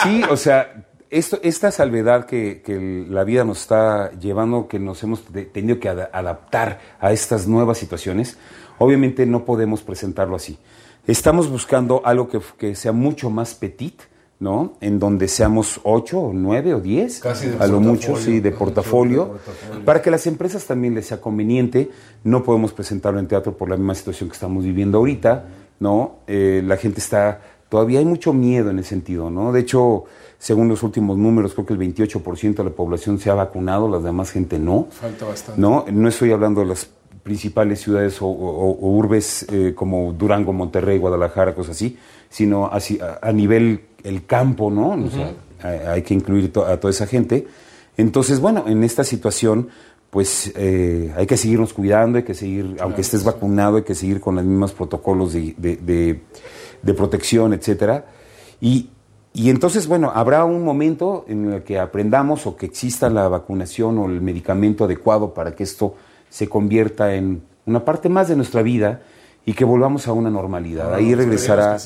[0.02, 5.02] Sí, o sea, esto, esta salvedad que, que, la vida nos está llevando, que nos
[5.02, 5.22] hemos
[5.52, 8.36] tenido que adaptar a estas nuevas situaciones,
[8.78, 10.58] obviamente no podemos presentarlo así.
[11.06, 14.00] Estamos buscando algo que, que sea mucho más petit,
[14.44, 14.74] ¿no?
[14.82, 17.24] En donde seamos ocho o nueve o diez,
[17.58, 19.38] a lo mucho, sí, de portafolio,
[19.86, 21.90] para que las empresas también les sea conveniente.
[22.24, 25.46] No podemos presentarlo en teatro por la misma situación que estamos viviendo ahorita,
[25.80, 26.16] ¿no?
[26.26, 27.40] Eh, la gente está,
[27.70, 29.50] todavía hay mucho miedo en ese sentido, ¿no?
[29.50, 30.04] De hecho,
[30.38, 34.02] según los últimos números, creo que el 28% de la población se ha vacunado, las
[34.02, 34.88] demás gente no.
[34.90, 35.58] Falta bastante.
[35.58, 36.90] No, no estoy hablando de las
[37.22, 41.96] principales ciudades o, urbes eh, como Durango, Monterrey, Guadalajara, cosas así,
[42.28, 44.96] sino así, a, nivel el campo, ¿no?
[45.62, 47.46] hay que incluir a toda esa gente.
[47.96, 49.68] Entonces, bueno, en esta situación,
[50.10, 54.20] pues eh, hay que seguirnos cuidando, hay que seguir, aunque estés vacunado, hay que seguir
[54.20, 56.20] con los mismos protocolos de, de,
[56.82, 58.04] de, protección, etcétera.
[58.60, 58.90] Y,
[59.32, 63.98] y entonces, bueno, habrá un momento en el que aprendamos o que exista la vacunación
[63.98, 65.96] o el medicamento adecuado para que esto
[66.28, 69.00] se convierta en una parte más de nuestra vida
[69.46, 70.92] y que volvamos a una normalidad.
[70.92, 71.76] Ah, Ahí regresará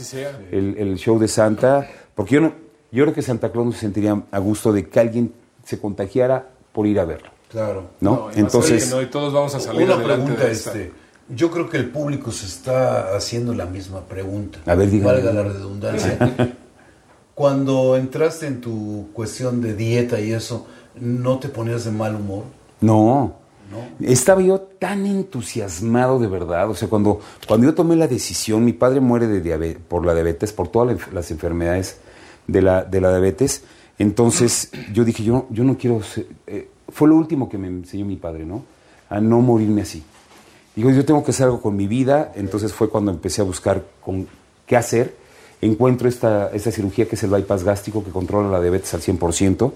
[0.50, 1.86] el, show de Santa,
[2.18, 2.52] porque yo, no,
[2.90, 5.32] yo creo que Santa Claus no se sentiría a gusto de que alguien
[5.64, 7.30] se contagiara por ir a verlo.
[7.48, 7.90] Claro.
[8.00, 8.28] ¿No?
[8.34, 10.92] Entonces, todos vamos a salir una pregunta este.
[11.28, 14.58] Yo creo que el público se está haciendo la misma pregunta.
[14.66, 15.12] A ver, dígame.
[15.12, 16.56] Valga la redundancia.
[17.36, 20.66] Cuando entraste en tu cuestión de dieta y eso,
[20.96, 22.42] ¿no te ponías de mal humor?
[22.80, 23.32] No.
[24.00, 28.72] Estaba yo tan entusiasmado de verdad, o sea, cuando, cuando yo tomé la decisión, mi
[28.72, 31.98] padre muere de por la diabetes, por todas las enfermedades
[32.49, 33.62] de la, de la diabetes,
[33.99, 36.01] entonces yo dije, yo, yo no quiero,
[36.46, 38.64] eh, fue lo último que me enseñó mi padre, ¿no?
[39.09, 40.03] A no morirme así.
[40.74, 43.84] Digo, yo tengo que hacer algo con mi vida, entonces fue cuando empecé a buscar
[44.01, 44.26] con,
[44.66, 45.14] qué hacer.
[45.61, 49.72] Encuentro esta, esta cirugía que es el bypass gástrico que controla la diabetes al 100%.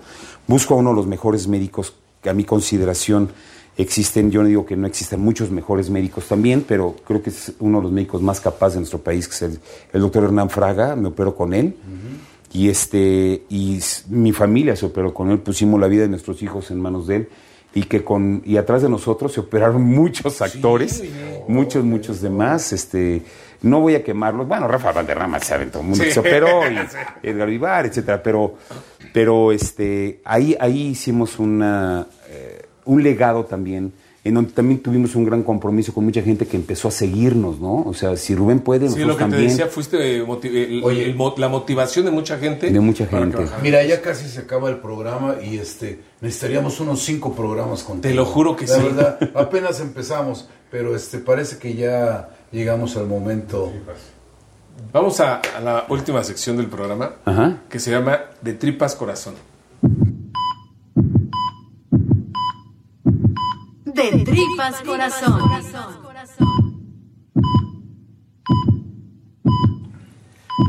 [0.47, 3.31] Busco a uno de los mejores médicos que a mi consideración
[3.79, 7.53] Existen, yo no digo que no existan muchos mejores médicos también, pero creo que es
[7.59, 9.59] uno de los médicos más capaces de nuestro país, que es
[9.95, 11.75] el, doctor Hernán Fraga, me operó con él.
[12.55, 16.71] Y, este, y mi familia se operó con él, pusimos la vida de nuestros hijos
[16.71, 17.29] en manos de él.
[17.75, 21.03] Y que con y atrás de nosotros se operaron muchos actores,
[21.49, 23.23] muchos muchos demás, este
[23.63, 26.77] no voy a quemarlos, bueno, Rafa Valderrama saben todo el mundo se operó y
[27.27, 28.57] Edgar Vivar, etcétera, pero
[29.15, 32.07] pero este ahí ahí hicimos una
[32.85, 33.93] un legado también,
[34.25, 37.83] en donde también tuvimos un gran compromiso con mucha gente que empezó a seguirnos, ¿no?
[37.83, 40.25] O sea, si Rubén puede, sí, lo que te decía, fuiste
[41.39, 42.70] la motivación de mucha gente.
[42.70, 43.39] De mucha gente.
[43.62, 48.11] Mira, ya casi se acaba el programa y este necesitaríamos unos cinco programas contigo.
[48.11, 48.83] Te lo juro que la sí.
[48.83, 53.73] verdad, apenas empezamos, pero este parece que ya llegamos al momento.
[54.93, 57.16] Vamos a, a la última sección del programa,
[57.68, 59.35] que se llama De Tripas Corazón.
[63.95, 65.41] de tripas corazón.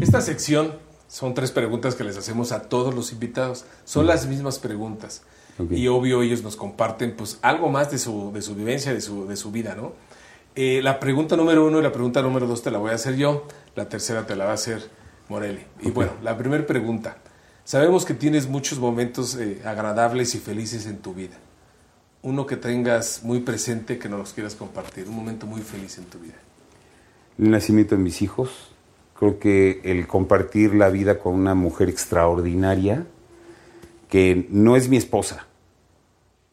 [0.02, 0.74] Esta sección
[1.08, 3.66] son tres preguntas que les hacemos a todos los invitados.
[3.86, 5.24] Son las mismas preguntas.
[5.70, 9.28] Y obvio ellos nos comparten pues algo más de su, de su vivencia, de su,
[9.28, 9.94] de su vida, ¿no?
[10.56, 13.16] Eh, la pregunta número uno y la pregunta número dos te la voy a hacer
[13.16, 13.48] yo.
[13.76, 14.90] La tercera te la va a hacer
[15.30, 15.64] Morelli.
[15.82, 17.18] Y bueno, la primera pregunta.
[17.64, 21.38] Sabemos que tienes muchos momentos eh, agradables y felices en tu vida
[22.24, 26.20] uno que tengas muy presente que nos quieras compartir, un momento muy feliz en tu
[26.20, 26.36] vida.
[27.38, 28.72] El nacimiento de mis hijos,
[29.14, 33.06] creo que el compartir la vida con una mujer extraordinaria,
[34.10, 35.48] que no es mi esposa,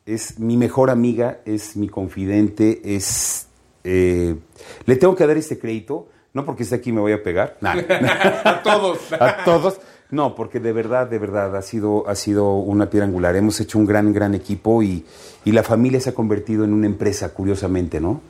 [0.06, 3.46] es mi mejor amiga, es mi confidente, es...
[3.84, 4.36] Eh,
[4.84, 8.60] le tengo que dar este crédito, no porque esté aquí me voy a pegar, a
[8.62, 9.12] todos.
[9.20, 9.80] a todos,
[10.10, 13.36] no, porque de verdad, de verdad, ha sido, ha sido una piedra angular.
[13.36, 15.04] Hemos hecho un gran, gran equipo y,
[15.44, 18.20] y la familia se ha convertido en una empresa, curiosamente, ¿no?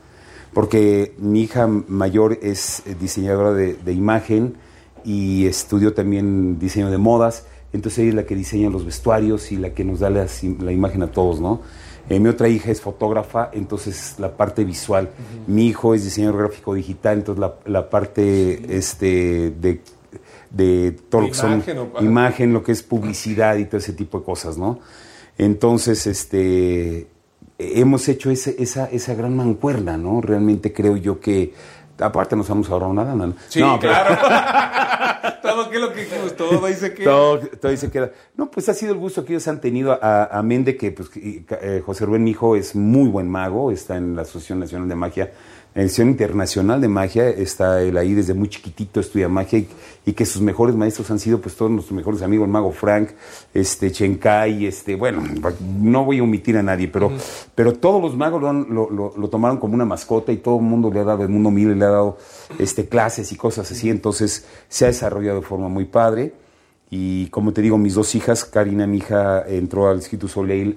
[0.53, 4.55] Porque mi hija mayor es diseñadora de, imagen
[5.05, 9.57] y estudió también diseño de modas, entonces ella es la que diseña los vestuarios y
[9.57, 10.27] la que nos da la,
[10.73, 11.61] imagen a todos, ¿no?
[12.09, 15.11] Eh, mi otra hija es fotógrafa, entonces la parte visual.
[15.47, 19.81] Mi hijo es diseñador gráfico digital, entonces la, la parte este, de
[20.51, 21.63] de todo lo que son
[22.01, 24.81] imagen, lo que es publicidad y todo ese tipo de cosas, ¿no?
[25.39, 27.07] Entonces, este,
[27.59, 30.21] hemos hecho ese, esa, esa gran mancuerna, ¿no?
[30.21, 31.55] Realmente creo yo que,
[31.99, 33.35] aparte nos hemos ahorrado nada, ¿no?
[33.49, 34.19] Sí, claro.
[35.43, 36.05] todo que lo que
[36.37, 37.11] todo ahí se queda.
[37.11, 38.11] Todo, todo ahí se queda.
[38.37, 41.11] No, pues ha sido el gusto que ellos han tenido, a, a Mende, que pues,
[41.17, 44.95] eh, José Rubén, mi hijo, es muy buen mago, está en la Asociación Nacional de
[44.95, 45.33] Magia
[45.75, 49.65] en edición internacional de magia, está él ahí desde muy chiquitito, estudia magia
[50.05, 53.11] y, que sus mejores maestros han sido pues todos nuestros mejores amigos, el mago Frank,
[53.55, 55.23] este Chenkai, este, bueno,
[55.81, 57.13] no voy a omitir a nadie, pero,
[57.55, 60.99] pero todos los magos lo, lo, tomaron como una mascota y todo el mundo le
[60.99, 62.19] ha dado, el mundo mil le ha dado
[62.59, 66.33] este, clases y cosas así, entonces se ha desarrollado de forma muy padre
[66.93, 70.77] Y como te digo, mis dos hijas, Karina, mi hija, entró al Instituto Soleil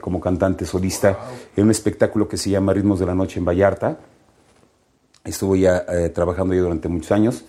[0.00, 1.16] como cantante solista
[1.56, 3.98] en un espectáculo que se llama Ritmos de la Noche en Vallarta.
[5.24, 7.44] Estuvo ya eh, trabajando yo durante muchos años.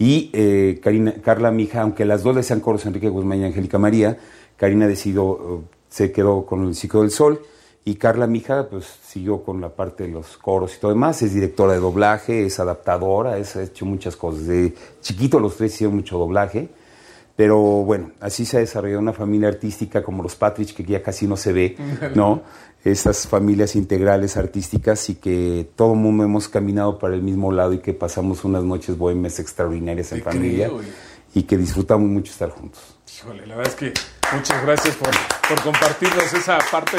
[0.00, 3.44] Y eh, Karina, Carla, mi hija, aunque las dos le sean coros, Enrique Guzmán y
[3.44, 4.18] Angélica María,
[4.56, 7.40] Karina decidió, eh, se quedó con el Ciclo del Sol.
[7.84, 11.22] Y Carla, mi hija, pues siguió con la parte de los coros y todo demás.
[11.22, 14.46] Es directora de doblaje, es adaptadora, es, ha hecho muchas cosas.
[14.46, 16.68] De chiquito los tres hicieron mucho doblaje.
[17.38, 21.28] Pero bueno, así se ha desarrollado una familia artística como los Patrick, que ya casi
[21.28, 21.76] no se ve,
[22.16, 22.42] ¿no?
[22.82, 27.74] Estas familias integrales artísticas y que todo el mundo hemos caminado para el mismo lado
[27.74, 30.68] y que pasamos unas noches bohemias extraordinarias en familia
[31.32, 32.80] y que disfrutamos mucho estar juntos.
[33.16, 35.10] Híjole, la verdad es que muchas gracias por,
[35.48, 36.98] por compartirnos esa parte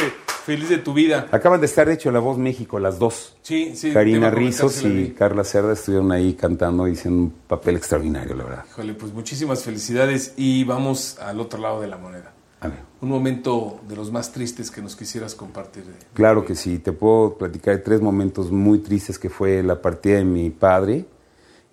[0.50, 1.28] feliz de tu vida.
[1.32, 3.38] Acaban de estar, de hecho, en La Voz México, las dos.
[3.44, 3.92] Sí, sí.
[3.92, 8.66] Karina Rizos y Carla Cerda estuvieron ahí cantando y hicieron un papel extraordinario, la verdad.
[8.68, 12.34] Híjole, pues muchísimas felicidades y vamos al otro lado de la moneda.
[13.02, 15.86] Un momento de los más tristes que nos quisieras compartir.
[16.14, 20.18] claro que sí, te puedo platicar de tres momentos muy tristes que fue la partida
[20.18, 21.06] de mi padre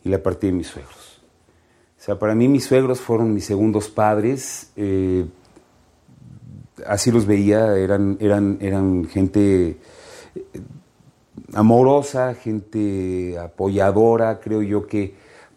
[0.04, 1.20] y la partida de mis suegros.
[1.98, 4.70] O sea, para mí mis suegros fueron mis segundos padres.
[4.76, 5.26] Eh,
[6.86, 9.78] así los veía, eran, eran, eran gente
[10.34, 10.60] eh,
[11.54, 15.14] amorosa, gente apoyadora, creo yo que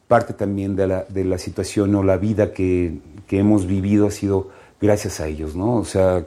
[0.07, 2.97] parte también de la, de la situación o la vida que,
[3.29, 4.49] hemos vivido ha sido
[4.81, 5.75] gracias a ellos, ¿no?
[5.75, 6.25] O sea,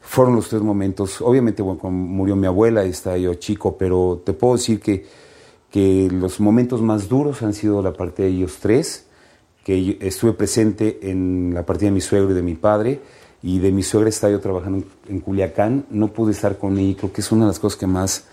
[0.00, 4.54] fueron los tres momentos, obviamente, cuando murió mi abuela, estaba yo chico, pero te puedo
[4.54, 5.06] decir que,
[5.72, 9.06] que los momentos más duros han sido la parte de ellos tres,
[9.64, 13.00] que estuve presente en la partida de mi suegro y de mi padre,
[13.42, 17.12] y de mi suegra estaba yo trabajando en, Culiacán, no pude estar con ella, creo
[17.12, 18.24] que es una de las cosas que más,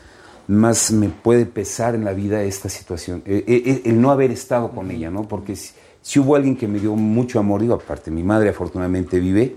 [0.47, 4.31] más me puede pesar en la vida esta situación, eh, eh, eh, el no haber
[4.31, 5.27] estado con ella, ¿no?
[5.27, 9.55] Porque si, hubo alguien que me dio mucho amor, digo, aparte, mi madre afortunadamente vive,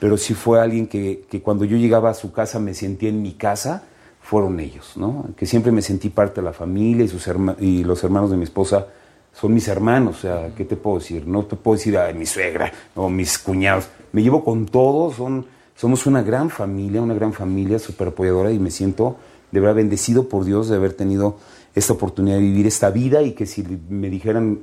[0.00, 3.22] pero sí fue alguien que, que cuando yo llegaba a su casa me sentía en
[3.22, 3.84] mi casa,
[4.22, 5.26] fueron ellos, ¿no?
[5.36, 7.28] Que siempre me sentí parte de la familia y, sus
[7.60, 8.86] y los hermanos de mi esposa
[9.32, 11.26] son mis hermanos, o sea, ¿qué te puedo decir?
[11.26, 15.46] No te puedo decir a mi suegra o mis cuñados, me llevo con todos, son,
[15.76, 19.16] somos una gran familia, una gran familia súper apoyadora y me siento
[19.50, 21.38] de verdad bendecido por Dios de haber tenido
[21.74, 24.60] esta oportunidad de vivir esta vida y que si me dijeran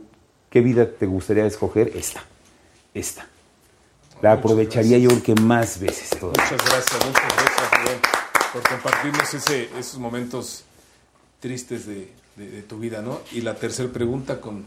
[0.49, 2.23] qué vida te gustaría escoger, esta,
[2.93, 3.27] esta.
[4.21, 6.09] La aprovecharía yo que más veces.
[6.21, 8.19] Muchas gracias, muchas gracias
[8.51, 10.63] por compartirnos ese, esos momentos
[11.39, 12.09] tristes de,
[12.67, 13.19] tu vida, ¿no?
[13.33, 14.65] Y la tercera pregunta con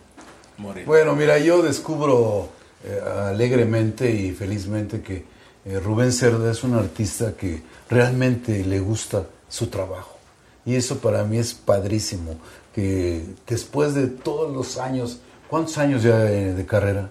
[0.58, 0.86] Moreno.
[0.86, 2.50] Bueno, mira, yo descubro
[2.84, 5.24] eh, alegremente y felizmente que
[5.64, 10.18] eh, Rubén Cerda es un artista que realmente le gusta su trabajo.
[10.64, 12.36] Y eso para mí es padrísimo,
[12.74, 17.10] que después de todos los años, ¿cuántos años ya de, carrera?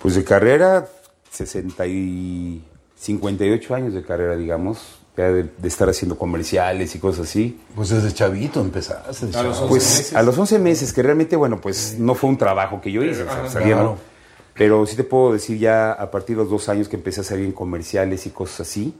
[0.00, 0.88] Pues de carrera,
[1.30, 2.62] 60 y
[2.96, 7.60] 58 años de carrera, digamos, de, estar haciendo comerciales y cosas así.
[7.74, 9.36] Pues desde chavito empezaste.
[9.36, 10.16] A los 11 pues meses.
[10.16, 13.24] a los 11 meses, que realmente, bueno, pues no fue un trabajo que yo hice,
[14.54, 17.24] pero sí te puedo decir ya a partir de los dos años que empecé a
[17.24, 18.94] salir en comerciales y cosas así,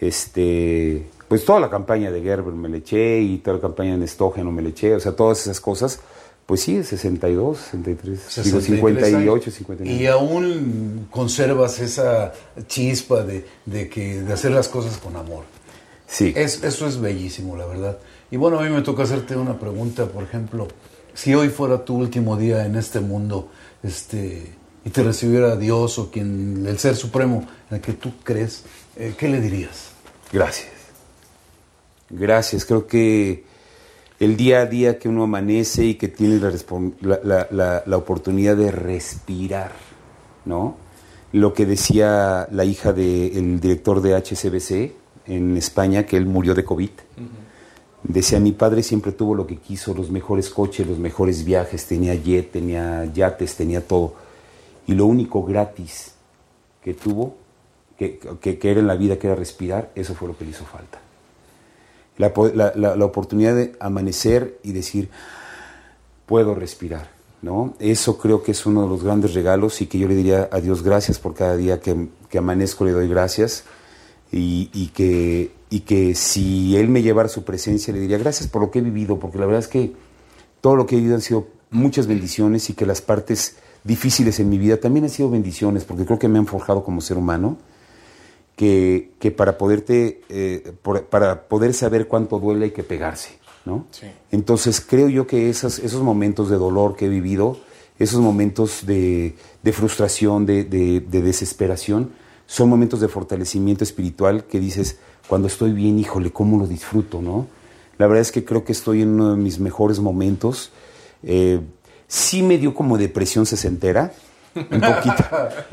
[0.00, 4.04] este, pues toda la campaña de Gerber me le eché y toda la campaña de
[4.04, 6.00] Estógeno me le eché, o sea, todas esas cosas,
[6.46, 10.02] pues sí, 62, 63, 58, 59.
[10.02, 12.32] Y aún conservas esa
[12.66, 15.44] chispa de, de, que, de hacer las cosas con amor.
[16.06, 16.32] Sí.
[16.36, 17.98] Es, eso es bellísimo, la verdad.
[18.30, 20.68] Y bueno, a mí me toca hacerte una pregunta, por ejemplo,
[21.14, 23.48] si hoy fuera tu último día en este mundo,
[23.82, 24.52] este,
[24.84, 28.64] y te recibiera Dios o quien, el ser supremo en el que tú crees,
[28.96, 29.90] eh, ¿qué le dirías?
[30.32, 30.72] Gracias.
[32.10, 32.64] Gracias.
[32.64, 33.44] Creo que
[34.20, 36.38] el día a día que uno amanece y que tiene
[37.00, 39.72] la, la, la, oportunidad de respirar,
[40.44, 40.76] ¿no?
[41.32, 44.92] Lo que decía la hija del director de HCBC
[45.26, 46.90] en España, que él murió de COVID.
[48.04, 52.14] Decía, mi padre siempre tuvo lo que quiso, los mejores coches, los mejores viajes, tenía
[52.14, 54.23] jet, tenía yates, tenía todo
[54.86, 56.14] y lo único gratis
[56.82, 57.36] que tuvo,
[57.96, 58.18] que,
[58.62, 61.00] era en la vida, que era respirar, eso fue lo que le hizo falta.
[62.16, 65.08] La, oportunidad de amanecer y decir,
[66.26, 67.08] puedo respirar.
[67.42, 67.74] ¿no?
[67.78, 70.60] Eso creo que es uno de los grandes regalos y que yo le diría a
[70.60, 73.64] Dios gracias por cada día que, amanezco, le doy gracias.
[74.36, 78.70] Y, que, y que si Él me llevara su presencia, le diría gracias por lo
[78.72, 79.92] que he vivido, porque la verdad es que
[80.60, 84.48] todo lo que he vivido han sido muchas bendiciones y que las partes difíciles en
[84.48, 87.58] mi vida también han sido bendiciones, porque creo que me han forjado como ser humano,
[88.56, 90.72] que, que para, poderte, eh,
[91.10, 93.38] para poder saber cuánto duele hay que pegarse.
[93.64, 93.86] ¿no?
[94.30, 97.58] Entonces creo yo que esos, esos momentos de dolor que he vivido
[97.98, 99.34] esos momentos de,
[99.72, 100.64] frustración, de,
[101.08, 102.12] desesperación,
[102.46, 104.98] son momentos de fortalecimiento espiritual que dices,
[105.28, 107.46] cuando estoy bien, híjole, ¿cómo lo disfruto, no?
[107.96, 110.72] La verdad es que creo que estoy en uno de mis mejores momentos.
[111.22, 111.60] Eh,
[112.06, 114.12] sí me dio como depresión sesentera,
[114.54, 115.24] un poquito,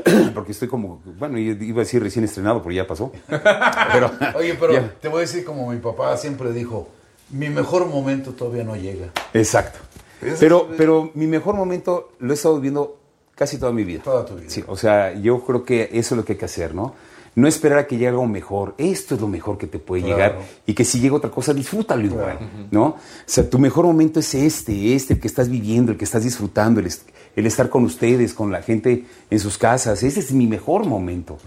[0.34, 3.12] porque estoy como, bueno, iba a decir recién estrenado, pero ya pasó.
[3.92, 6.88] Pero, Oye, pero te voy a decir como mi papá siempre dijo,
[7.30, 9.08] mi mejor momento todavía no llega.
[9.34, 9.78] Exacto.
[10.38, 12.98] Pero, pero mi mejor momento lo he estado viviendo
[13.34, 14.02] casi toda mi vida.
[14.02, 14.48] Toda tu vida.
[14.48, 16.94] Sí, o sea, yo creo que eso es lo que hay que hacer, ¿no?
[17.34, 18.74] No esperar a que llegue algo mejor.
[18.76, 20.38] Esto es lo mejor que te puede llegar.
[20.66, 22.38] Y que si llega otra cosa, disfrútalo igual,
[22.70, 22.84] ¿no?
[22.84, 26.24] O sea, tu mejor momento es este, este, el que estás viviendo, el que estás
[26.24, 26.92] disfrutando, el,
[27.34, 30.02] el estar con ustedes, con la gente en sus casas.
[30.02, 31.38] Ese es mi mejor momento.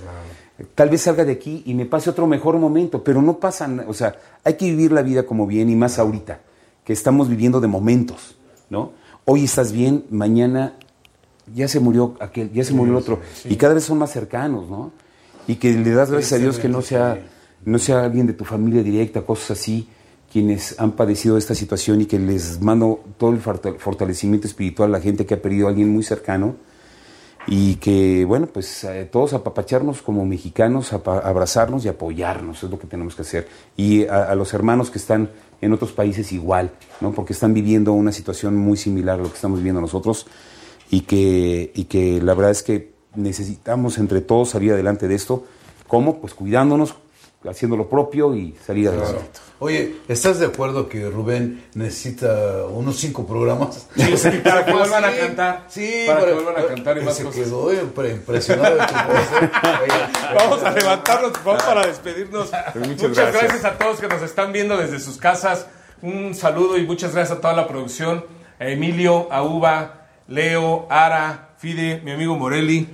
[0.73, 3.93] Tal vez salga de aquí y me pase otro mejor momento, pero no pasa, o
[3.93, 6.39] sea, hay que vivir la vida como bien y más ahorita,
[6.85, 8.37] que estamos viviendo de momentos,
[8.69, 8.93] ¿no?
[9.25, 10.77] Hoy estás bien, mañana
[11.53, 14.69] ya se murió aquel, ya se murió el otro, y cada vez son más cercanos,
[14.69, 14.93] ¿no?
[15.47, 17.19] Y que le das gracias a Dios que no sea,
[17.63, 19.87] no sea alguien de tu familia directa, cosas así,
[20.31, 25.01] quienes han padecido esta situación y que les mando todo el fortalecimiento espiritual a la
[25.01, 26.55] gente que ha perdido a alguien muy cercano
[27.47, 32.87] y que, bueno, pues eh, todos apapacharnos como mexicanos, abrazarnos y apoyarnos, es lo que
[32.87, 33.47] tenemos que hacer.
[33.77, 35.29] Y a, a, los hermanos que están
[35.61, 37.11] en otros países igual, ¿no?
[37.11, 40.25] Porque están viviendo una situación muy similar a lo que estamos viviendo nosotros
[40.89, 45.45] y que, y que la verdad es que necesitamos entre todos salir adelante de esto.
[45.87, 46.19] ¿Cómo?
[46.19, 46.95] Pues cuidándonos,
[47.49, 49.39] haciendo lo propio y salir adelante.
[49.59, 53.87] Oye, ¿estás de acuerdo que Rubén necesita unos cinco programas?
[53.95, 55.65] Sí, para que vuelvan a cantar.
[55.69, 57.43] Sí, para, que vuelvan a cantar y más se cosas.
[57.43, 59.41] quedó impresionado de tu voz.
[59.41, 59.49] ¿eh?
[60.35, 62.51] vamos a levantarnos, vamos para despedirnos.
[62.73, 63.65] Pues muchas, muchas gracias.
[63.65, 65.67] a todos que nos están viendo desde sus casas.
[66.01, 68.25] Un saludo y muchas gracias a toda la producción.
[68.59, 72.89] A Emilio, a Uva, Leo, Ara, Fide, mi amigo Morelli.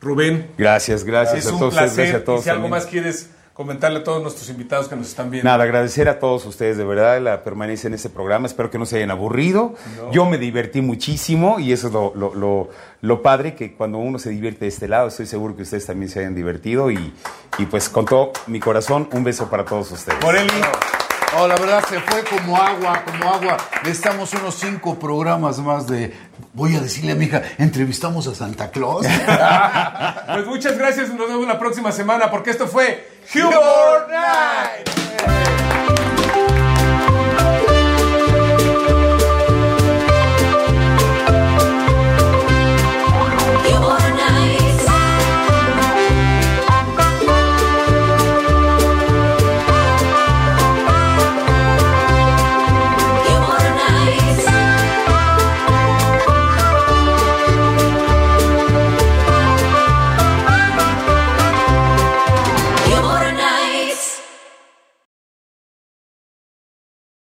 [0.00, 0.50] Rubén.
[0.56, 1.74] Gracias, gracias a todos.
[1.74, 2.44] Gracias a todos.
[2.44, 5.46] si algo más quieres comentarle a todos nuestros invitados que nos están viendo.
[5.46, 8.46] Nada, agradecer a todos ustedes de verdad la permanencia en este programa.
[8.46, 9.74] Espero que no se hayan aburrido.
[10.12, 12.70] Yo me divertí muchísimo y eso es lo, lo,
[13.02, 16.08] lo, padre, que cuando uno se divierte de este lado, estoy seguro que ustedes también
[16.08, 16.90] se hayan divertido.
[16.90, 17.12] Y,
[17.58, 20.18] y pues con todo mi corazón, un beso para todos ustedes.
[20.22, 20.48] Morelli.
[21.36, 23.56] Oh, la verdad se fue como agua, como agua.
[23.84, 26.12] Necesitamos unos cinco programas más de.
[26.52, 29.06] Voy a decirle a mi hija, entrevistamos a Santa Claus.
[30.26, 35.00] pues muchas gracias, nos vemos la próxima semana porque esto fue Humor Night.